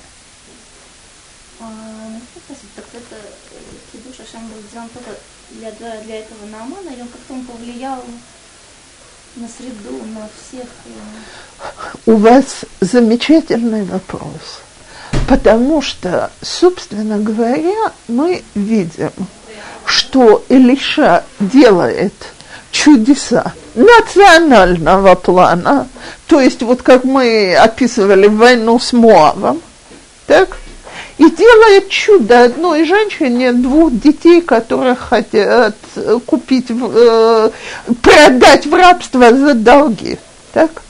для, 5.80 6.00
для 6.02 6.20
этого 6.20 6.46
Наамана, 6.46 6.90
или 6.90 7.02
он 7.02 7.08
как-то 7.08 7.34
он 7.34 7.44
повлиял 7.44 8.02
на 9.36 9.48
среду, 9.48 10.04
на 10.14 10.28
всех? 10.28 10.66
У 12.06 12.16
вас 12.16 12.64
замечательный 12.80 13.84
вопрос. 13.84 14.60
Потому 15.28 15.82
что, 15.82 16.30
собственно 16.40 17.18
говоря, 17.18 17.92
мы 18.08 18.42
видим, 18.54 19.10
что 19.84 20.44
Илиша 20.48 21.24
делает 21.38 22.14
чудеса 22.70 23.52
национального 23.74 25.14
плана, 25.14 25.88
то 26.26 26.40
есть 26.40 26.62
вот 26.62 26.82
как 26.82 27.04
мы 27.04 27.54
описывали 27.54 28.26
войну 28.26 28.78
с 28.78 28.92
Моавом, 28.92 29.60
так, 30.26 30.56
и 31.18 31.30
делает 31.30 31.90
чудо 31.90 32.44
одной 32.44 32.84
женщине 32.84 33.52
двух 33.52 33.92
детей, 33.92 34.40
которых 34.40 35.00
хотят 35.10 35.76
купить, 36.26 36.66
э, 36.70 37.50
продать 38.00 38.66
в 38.66 38.74
рабство 38.74 39.34
за 39.34 39.54
долги. 39.54 40.18
Так? 40.52 40.82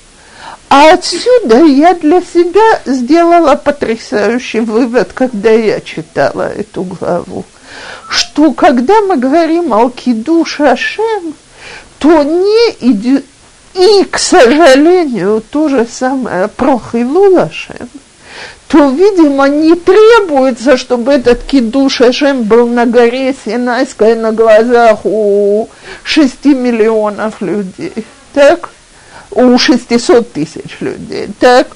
А 0.70 0.92
отсюда 0.92 1.64
я 1.64 1.94
для 1.94 2.20
себя 2.20 2.80
сделала 2.86 3.56
потрясающий 3.56 4.60
вывод, 4.60 5.12
когда 5.12 5.50
я 5.50 5.80
читала 5.80 6.42
эту 6.42 6.84
главу, 6.84 7.44
что 8.08 8.52
когда 8.52 9.00
мы 9.00 9.16
говорим 9.16 9.72
о 9.74 9.90
Кидуш 9.90 10.60
Ашем, 10.60 11.34
то 11.98 12.22
не 12.22 12.70
идет, 12.88 13.24
и, 13.74 14.04
к 14.04 14.16
сожалению, 14.16 15.42
то 15.50 15.68
же 15.68 15.88
самое 15.90 16.46
про 16.46 16.80
Хилул 16.80 17.36
Ашем, 17.36 17.88
то, 18.68 18.90
видимо, 18.90 19.48
не 19.48 19.74
требуется, 19.74 20.76
чтобы 20.76 21.14
этот 21.14 21.42
кидуш 21.42 22.00
Ашем 22.00 22.44
был 22.44 22.68
на 22.68 22.86
горе 22.86 23.34
Синайской 23.44 24.14
на 24.14 24.30
глазах 24.30 25.00
у 25.02 25.68
шести 26.04 26.54
миллионов 26.54 27.40
людей. 27.40 28.04
Так? 28.32 28.70
У 29.32 29.58
600 29.58 30.32
тысяч 30.32 30.80
людей, 30.80 31.28
так? 31.38 31.68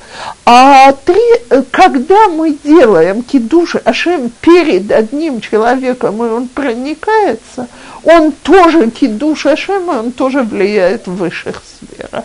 А 0.45 0.93
три, 0.93 1.23
когда 1.71 2.29
мы 2.29 2.57
делаем 2.65 3.23
кидуш 3.23 3.77
Ашем 3.85 4.31
перед 4.41 4.91
одним 4.91 5.41
человеком, 5.41 6.17
и 6.25 6.29
он 6.29 6.49
проникается, 6.49 7.69
он 8.03 8.33
тоже 8.33 8.91
кидуш 8.91 9.47
Ашем, 9.47 9.91
и 9.91 9.97
он 9.97 10.13
тоже 10.13 10.43
влияет 10.43 11.07
в 11.07 11.17
высших 11.17 11.63
сферах. 11.65 12.25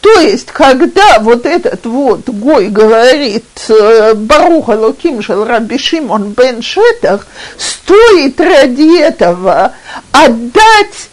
То 0.00 0.20
есть, 0.20 0.46
когда 0.46 1.18
вот 1.20 1.44
этот 1.44 1.84
вот 1.84 2.26
Гой 2.28 2.68
говорит 2.68 3.44
э, 3.68 4.14
Баруха 4.14 4.70
Луким 4.70 5.20
Раби 5.20 5.76
Шимон 5.76 6.30
Бен 6.32 6.62
Шетах, 6.62 7.26
стоит 7.58 8.40
ради 8.40 8.98
этого 8.98 9.74
отдать 10.10 11.10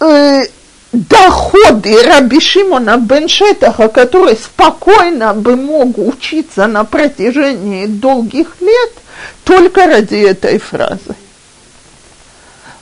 э, 0.00 0.44
доходы 0.92 2.02
Раби 2.02 2.40
Шимона 2.40 2.96
бен 2.96 3.28
Шетаха, 3.28 3.88
который 3.88 4.36
спокойно 4.36 5.34
бы 5.34 5.56
мог 5.56 5.98
учиться 5.98 6.66
на 6.66 6.84
протяжении 6.84 7.86
долгих 7.86 8.60
лет 8.60 8.92
только 9.44 9.86
ради 9.86 10.16
этой 10.16 10.58
фразы. 10.58 11.14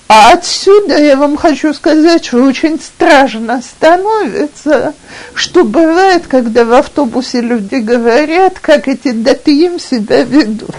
А 0.08 0.32
отсюда 0.32 0.96
я 0.98 1.16
вам 1.16 1.36
хочу 1.36 1.74
сказать, 1.74 2.24
что 2.24 2.44
очень 2.44 2.78
страшно 2.78 3.60
становится, 3.60 4.94
что 5.34 5.64
бывает, 5.64 6.28
когда 6.28 6.64
в 6.64 6.72
автобусе 6.74 7.40
люди 7.40 7.76
говорят, 7.76 8.60
как 8.60 8.86
эти 8.86 9.10
датиим 9.10 9.80
себя 9.80 10.22
ведут. 10.22 10.70